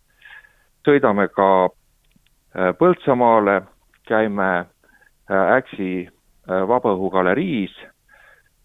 Sõidame 0.88 1.28
ka 1.28 1.48
äh, 1.68 2.72
Põltsamaale, 2.78 3.62
käime 4.08 4.48
äh, 4.58 5.56
Äksi 5.58 6.06
äh, 6.06 6.62
Vabaõhugaleriis 6.68 7.74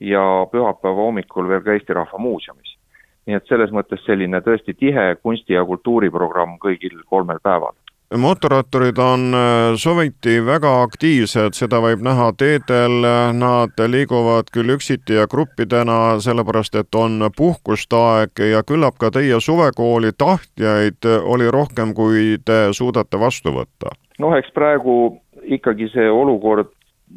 ja 0.03 0.23
pühapäeva 0.51 1.07
hommikul 1.07 1.47
veel 1.47 1.61
ka 1.63 1.75
Eesti 1.75 1.95
Rahva 1.95 2.19
Muuseumis. 2.19 2.77
nii 3.23 3.37
et 3.39 3.47
selles 3.47 3.71
mõttes 3.71 4.01
selline 4.03 4.41
tõesti 4.43 4.73
tihe 4.75 5.15
kunsti- 5.23 5.55
ja 5.55 5.63
kultuuriprogramm 5.65 6.57
kõigil 6.59 6.99
kolmel 7.07 7.39
päeval 7.43 7.75
mootorratturid 8.17 8.97
on 8.97 9.33
äh, 9.33 9.75
suviti 9.75 10.45
väga 10.45 10.73
aktiivsed, 10.83 11.55
seda 11.57 11.79
võib 11.81 12.03
näha 12.05 12.27
teedel, 12.37 12.99
nad 13.33 13.79
liiguvad 13.87 14.51
küll 14.53 14.75
üksiti 14.75 15.17
ja 15.17 15.25
gruppidena, 15.27 16.19
sellepärast 16.21 16.75
et 16.75 16.95
on 16.95 17.29
puhkuste 17.37 18.03
ja 18.51 18.61
küllap 18.67 18.99
ka 19.01 19.09
teie 19.11 19.39
suvekooli 19.39 20.11
tahtjaid 20.17 21.09
oli 21.23 21.49
rohkem, 21.51 21.95
kui 21.97 22.37
te 22.45 22.67
suudate 22.71 23.19
vastu 23.19 23.55
võtta? 23.55 23.95
noh, 24.19 24.35
eks 24.37 24.51
praegu 24.53 25.17
ikkagi 25.43 25.89
see 25.95 26.09
olukord 26.11 26.69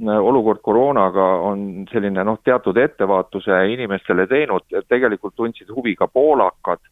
olukord 0.05 0.61
koroonaga 0.63 1.25
on 1.49 1.87
selline 1.93 2.25
noh, 2.25 2.39
teatud 2.45 2.77
ettevaatuse 2.77 3.63
inimestele 3.73 4.27
teinud, 4.27 4.67
tegelikult 4.89 5.35
tundsid 5.37 5.71
huvi 5.73 5.95
ka 5.97 6.09
poolakad, 6.09 6.83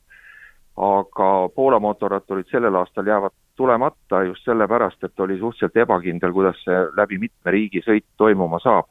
aga 0.76 1.30
Poola 1.54 1.78
mootorratturid 1.78 2.48
sellel 2.50 2.74
aastal 2.74 3.06
jäävad 3.06 3.34
tulemata 3.56 4.22
just 4.22 4.44
sellepärast, 4.44 5.04
et 5.04 5.20
oli 5.20 5.38
suhteliselt 5.38 5.76
ebakindel, 5.76 6.32
kuidas 6.32 6.58
see 6.64 6.80
läbi 6.96 7.18
mitme 7.18 7.54
riigi 7.54 7.82
sõit 7.86 8.06
toimuma 8.16 8.58
saab. 8.62 8.90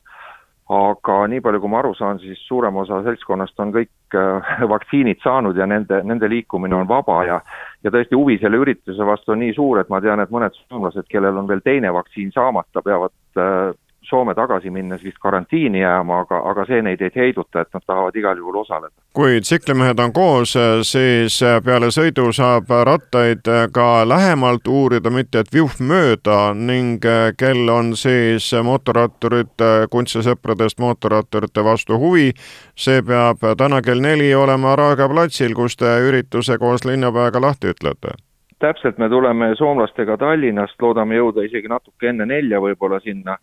aga 0.74 1.16
nii 1.28 1.42
palju, 1.44 1.60
kui 1.60 1.70
ma 1.70 1.82
aru 1.82 1.90
saan, 1.94 2.22
siis 2.24 2.40
suurem 2.48 2.78
osa 2.80 3.02
seltskonnast 3.04 3.60
on 3.60 3.74
kõik 3.76 4.16
äh, 4.16 4.54
vaktsiinid 4.74 5.20
saanud 5.24 5.58
ja 5.60 5.66
nende, 5.68 6.00
nende 6.08 6.30
liikumine 6.32 6.76
on 6.76 6.88
vaba 6.88 7.18
ja 7.28 7.42
ja 7.84 7.92
tõesti 7.92 8.16
huvi 8.16 8.38
selle 8.40 8.62
ürituse 8.64 9.06
vastu 9.06 9.36
on 9.36 9.44
nii 9.44 9.54
suur, 9.54 9.82
et 9.82 9.90
ma 9.92 10.00
tean, 10.02 10.24
et 10.24 10.32
mõned 10.32 10.56
soomlased, 10.56 11.04
kellel 11.12 11.38
on 11.38 11.52
veel 11.52 11.60
teine 11.68 11.92
vaktsiin 11.94 12.32
saamata, 12.32 12.82
peavad 12.82 13.12
äh, 13.36 13.76
Soome 14.04 14.36
tagasi 14.36 14.70
minnes 14.70 15.04
vist 15.04 15.18
karantiini 15.22 15.80
jääma, 15.80 16.20
aga, 16.26 16.42
aga 16.50 16.66
see 16.68 16.82
neid 16.84 17.02
ei 17.02 17.12
heiduta, 17.16 17.62
et 17.62 17.70
nad 17.74 17.84
tahavad 17.88 18.16
igal 18.20 18.38
juhul 18.38 18.58
osaleda. 18.62 18.92
kui 19.14 19.40
tsiklimehed 19.42 20.00
on 20.00 20.14
koos, 20.14 20.54
siis 20.82 21.40
peale 21.66 21.88
sõidu 21.94 22.32
saab 22.34 22.70
rattaid 22.90 23.48
ka 23.74 23.88
lähemalt 24.10 24.68
uurida, 24.68 25.10
mitte 25.10 25.40
et 25.40 25.54
viuh 25.54 25.72
mööda 25.80 26.54
ning 26.54 27.06
kel 27.38 27.70
on 27.70 27.96
siis 27.96 28.50
mootorratturite, 28.64 29.88
kunstisõpradest 29.90 30.80
mootorratturite 30.80 31.64
vastu 31.64 32.00
huvi, 32.00 32.34
see 32.76 33.02
peab 33.02 33.40
täna 33.58 33.82
kell 33.82 34.02
neli 34.02 34.34
olema 34.36 34.76
Raekoja 34.76 35.10
platsil, 35.10 35.54
kus 35.56 35.78
te 35.78 35.96
ürituse 36.10 36.58
koos 36.58 36.86
linnapeaga 36.86 37.42
lahti 37.42 37.72
ütlete. 37.72 38.18
Täpselt, 38.60 38.98
me 38.98 39.10
tuleme 39.10 39.56
soomlastega 39.60 40.16
Tallinnast, 40.18 40.78
loodame 40.82 41.18
jõuda 41.18 41.44
isegi 41.44 41.68
natuke 41.68 42.08
enne 42.10 42.26
nelja 42.26 42.62
võib-olla 42.64 43.00
sinna 43.04 43.38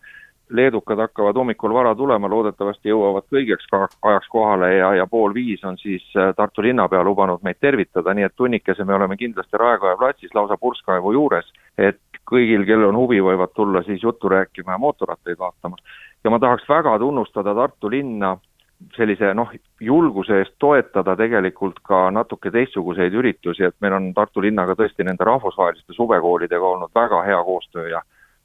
leedukad 0.51 0.99
hakkavad 0.99 1.35
hommikul 1.35 1.73
vara 1.73 1.95
tulema, 1.95 2.29
loodetavasti 2.29 2.91
jõuavad 2.91 3.25
kõigeks 3.31 3.67
ajaks 3.71 4.27
kohale 4.31 4.73
ja, 4.75 4.93
ja 4.99 5.07
pool 5.07 5.33
viis 5.33 5.63
on 5.63 5.77
siis 5.77 6.03
äh, 6.17 6.33
Tartu 6.35 6.61
linnapea 6.61 7.03
lubanud 7.03 7.43
meid 7.43 7.59
tervitada, 7.59 8.13
nii 8.13 8.27
et 8.27 8.35
tunnikese 8.35 8.85
me 8.85 8.95
oleme 8.95 9.17
kindlasti 9.17 9.57
Raekoja 9.57 9.97
platsis 9.97 10.35
lausa 10.35 10.57
purskkaevu 10.57 11.13
juures, 11.15 11.51
et 11.77 11.99
kõigil, 12.27 12.65
kellel 12.67 12.91
on 12.91 12.99
huvi, 12.99 13.21
võivad 13.23 13.53
tulla 13.55 13.83
siis 13.83 14.03
juttu 14.03 14.29
rääkima 14.29 14.75
ja 14.75 14.77
mootorrattaid 14.77 15.39
vaatama. 15.39 15.77
ja 16.23 16.29
ma 16.29 16.39
tahaks 16.39 16.69
väga 16.69 16.97
tunnustada 16.99 17.55
Tartu 17.55 17.89
linna 17.89 18.37
sellise 18.95 19.33
noh, 19.33 19.51
julguse 19.79 20.39
eest 20.41 20.55
toetada 20.59 21.15
tegelikult 21.15 21.79
ka 21.85 22.09
natuke 22.11 22.51
teistsuguseid 22.51 23.13
üritusi, 23.13 23.63
et 23.63 23.75
meil 23.81 23.93
on 23.93 24.13
Tartu 24.13 24.41
linnaga 24.41 24.75
tõesti 24.75 25.05
nende 25.05 25.23
rahvusvaheliste 25.23 25.93
suvekoolidega 25.93 26.65
olnud 26.75 26.91
väga 26.95 27.23
hea 27.23 27.43
koostöö 27.43 27.87
ja 27.89 28.01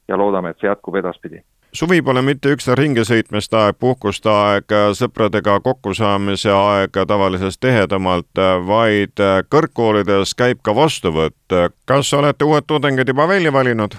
ja 0.07 0.17
loodame, 0.17 0.49
et 0.49 0.59
see 0.61 0.69
jätkub 0.69 0.95
edaspidi 0.95 1.41
suvi 1.77 2.01
pole 2.01 2.21
mitte 2.25 2.49
üksnes 2.55 2.77
ringisõitmiste 2.79 3.57
aeg, 3.59 3.75
puhkuste 3.79 4.31
aeg, 4.31 4.73
sõpradega 4.97 5.59
kokkusaamise 5.65 6.49
aeg 6.49 6.97
tavalisest 7.11 7.61
tihedamalt, 7.61 8.41
vaid 8.65 9.21
kõrgkoolides 9.53 10.33
käib 10.37 10.63
ka 10.65 10.73
vastuvõtt. 10.75 11.57
kas 11.85 12.13
olete 12.13 12.45
uued 12.45 12.65
tudengid 12.67 13.07
juba 13.07 13.27
välja 13.27 13.53
valinud? 13.53 13.97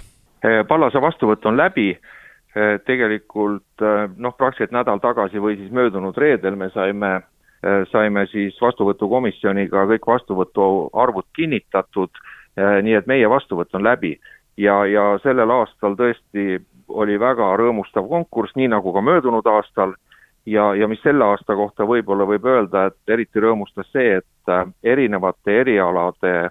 Pallase 0.68 1.00
vastuvõtt 1.00 1.46
on 1.46 1.56
läbi, 1.56 1.92
tegelikult 2.86 3.84
noh, 4.16 4.34
praktiliselt 4.36 4.74
nädal 4.74 4.98
tagasi 4.98 5.38
või 5.38 5.56
siis 5.56 5.70
möödunud 5.70 6.18
reedel 6.18 6.56
me 6.56 6.70
saime, 6.74 7.12
saime 7.92 8.26
siis 8.32 8.58
vastuvõtukomisjoniga 8.60 9.84
kõik 9.92 10.06
vastuvõtuarvud 10.06 11.30
kinnitatud, 11.36 12.10
nii 12.82 12.98
et 12.98 13.06
meie 13.06 13.30
vastuvõtt 13.30 13.74
on 13.78 13.86
läbi 13.86 14.16
ja, 14.58 14.82
ja 14.86 15.06
sellel 15.22 15.50
aastal 15.60 15.94
tõesti 15.94 16.58
oli 16.88 17.20
väga 17.20 17.56
rõõmustav 17.56 18.08
konkurss, 18.08 18.56
nii 18.56 18.68
nagu 18.68 18.92
ka 18.92 19.00
möödunud 19.00 19.46
aastal, 19.46 19.94
ja, 20.46 20.74
ja 20.74 20.88
mis 20.88 21.02
selle 21.02 21.24
aasta 21.24 21.56
kohta 21.56 21.86
võib-olla 21.86 22.26
võib 22.26 22.46
öelda, 22.46 22.86
et 22.88 23.12
eriti 23.14 23.40
rõõmustas 23.40 23.90
see, 23.92 24.18
et 24.20 24.52
äh, 24.52 24.64
erinevate 24.82 25.60
erialade 25.60 26.34
äh, 26.44 26.50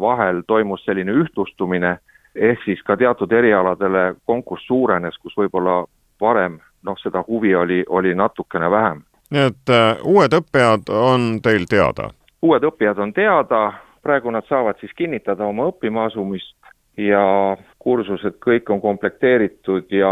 vahel 0.00 0.42
toimus 0.46 0.84
selline 0.84 1.12
ühtlustumine, 1.12 1.96
ehk 2.34 2.64
siis 2.64 2.82
ka 2.82 2.96
teatud 2.96 3.32
erialadele 3.32 4.14
konkurss 4.26 4.66
suurenes, 4.66 5.18
kus 5.18 5.36
võib-olla 5.36 5.82
varem 6.20 6.60
noh, 6.82 6.98
seda 7.02 7.24
huvi 7.26 7.54
oli, 7.54 7.84
oli 7.88 8.14
natukene 8.14 8.70
vähem. 8.70 9.02
nii 9.32 9.46
et 9.48 9.70
uh, 9.72 10.00
uued 10.14 10.34
õppijad 10.36 10.90
on 10.92 11.40
teil 11.42 11.66
teada? 11.68 12.10
uued 12.42 12.64
õppijad 12.64 12.98
on 12.98 13.12
teada, 13.12 13.72
praegu 14.02 14.30
nad 14.30 14.46
saavad 14.48 14.80
siis 14.80 14.92
kinnitada 14.96 15.46
oma 15.46 15.68
õppima 15.70 16.06
asumist 16.10 16.56
ja 16.96 17.56
kursused 17.82 18.38
kõik 18.46 18.70
on 18.70 18.80
komplekteeritud 18.80 19.90
ja 19.90 20.10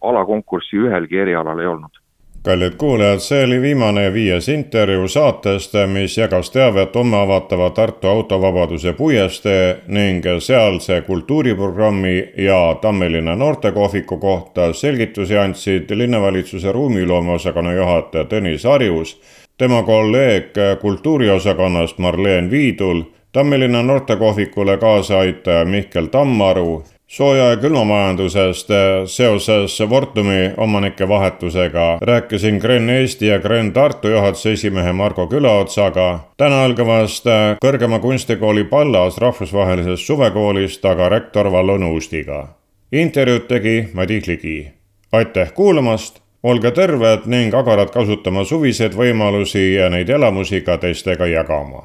alakonkurssi 0.00 0.76
ühelgi 0.86 1.20
erialal 1.24 1.60
ei 1.60 1.66
olnud. 1.66 1.98
kallid 2.42 2.74
kuulajad, 2.74 3.20
see 3.22 3.44
oli 3.44 3.60
viimane 3.62 4.08
viies 4.12 4.48
intervjuu 4.48 5.08
saatest, 5.08 5.76
mis 5.86 6.16
jagas 6.18 6.50
teavet 6.50 6.96
homme 6.98 7.16
avatava 7.16 7.70
Tartu 7.70 8.08
autovabaduse 8.08 8.92
puiestee 8.98 9.76
ning 9.86 10.26
sealse 10.38 11.00
kultuuriprogrammi 11.06 12.32
ja 12.36 12.76
Tammelinna 12.80 13.36
noortekohviku 13.36 14.18
kohta 14.18 14.72
selgitusi 14.72 15.38
andsid 15.38 15.94
linnavalitsuse 15.94 16.72
ruumiloome 16.72 17.32
osakonna 17.38 17.72
juhataja 17.78 18.24
Tõnis 18.24 18.66
Harjus, 18.66 19.20
tema 19.58 19.82
kolleeg 19.82 20.58
kultuuriosakonnast 20.80 21.98
Marleen 21.98 22.50
Viidul 22.50 23.04
Tammelinna 23.32 23.82
noortekohvikule 23.82 24.76
kaasaaitaja 24.76 25.64
Mihkel 25.64 26.06
Tammaru, 26.06 26.84
sooja- 27.12 27.50
ja 27.50 27.56
külmamajandusest 27.56 28.68
seoses 29.06 29.82
Fortumi 29.88 30.50
omanike 30.56 31.08
vahetusega 31.08 31.98
rääkisin 32.00 32.56
Gren 32.56 32.90
Eesti 32.90 33.26
ja 33.26 33.38
Gren 33.38 33.72
Tartu 33.72 34.08
juhatuse 34.08 34.52
esimehe 34.52 34.92
Margo 34.92 35.26
Külaotsaga, 35.26 36.18
täna 36.36 36.64
algavast 36.64 37.26
kõrgema 37.64 37.98
kunstikooli 37.98 38.64
Pallas 38.64 39.18
rahvusvahelisest 39.18 40.06
suvekoolist 40.06 40.84
aga 40.84 41.08
rektor 41.08 41.52
Vallo 41.52 41.78
Nuustiga. 41.78 42.48
intervjuud 42.92 43.46
tegi 43.48 43.88
Madis 43.94 44.26
Ligi. 44.26 44.72
aitäh 45.12 45.52
kuulamast, 45.52 46.20
olge 46.42 46.70
terved 46.70 47.26
ning 47.26 47.54
agarad 47.54 47.90
kasutama 47.90 48.44
suviseid 48.44 48.92
võimalusi 48.92 49.74
ja 49.74 49.90
neid 49.90 50.08
elamusi 50.08 50.60
ka 50.60 50.76
teistega 50.76 51.26
jagama 51.26 51.82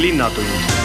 linnatund 0.00 0.81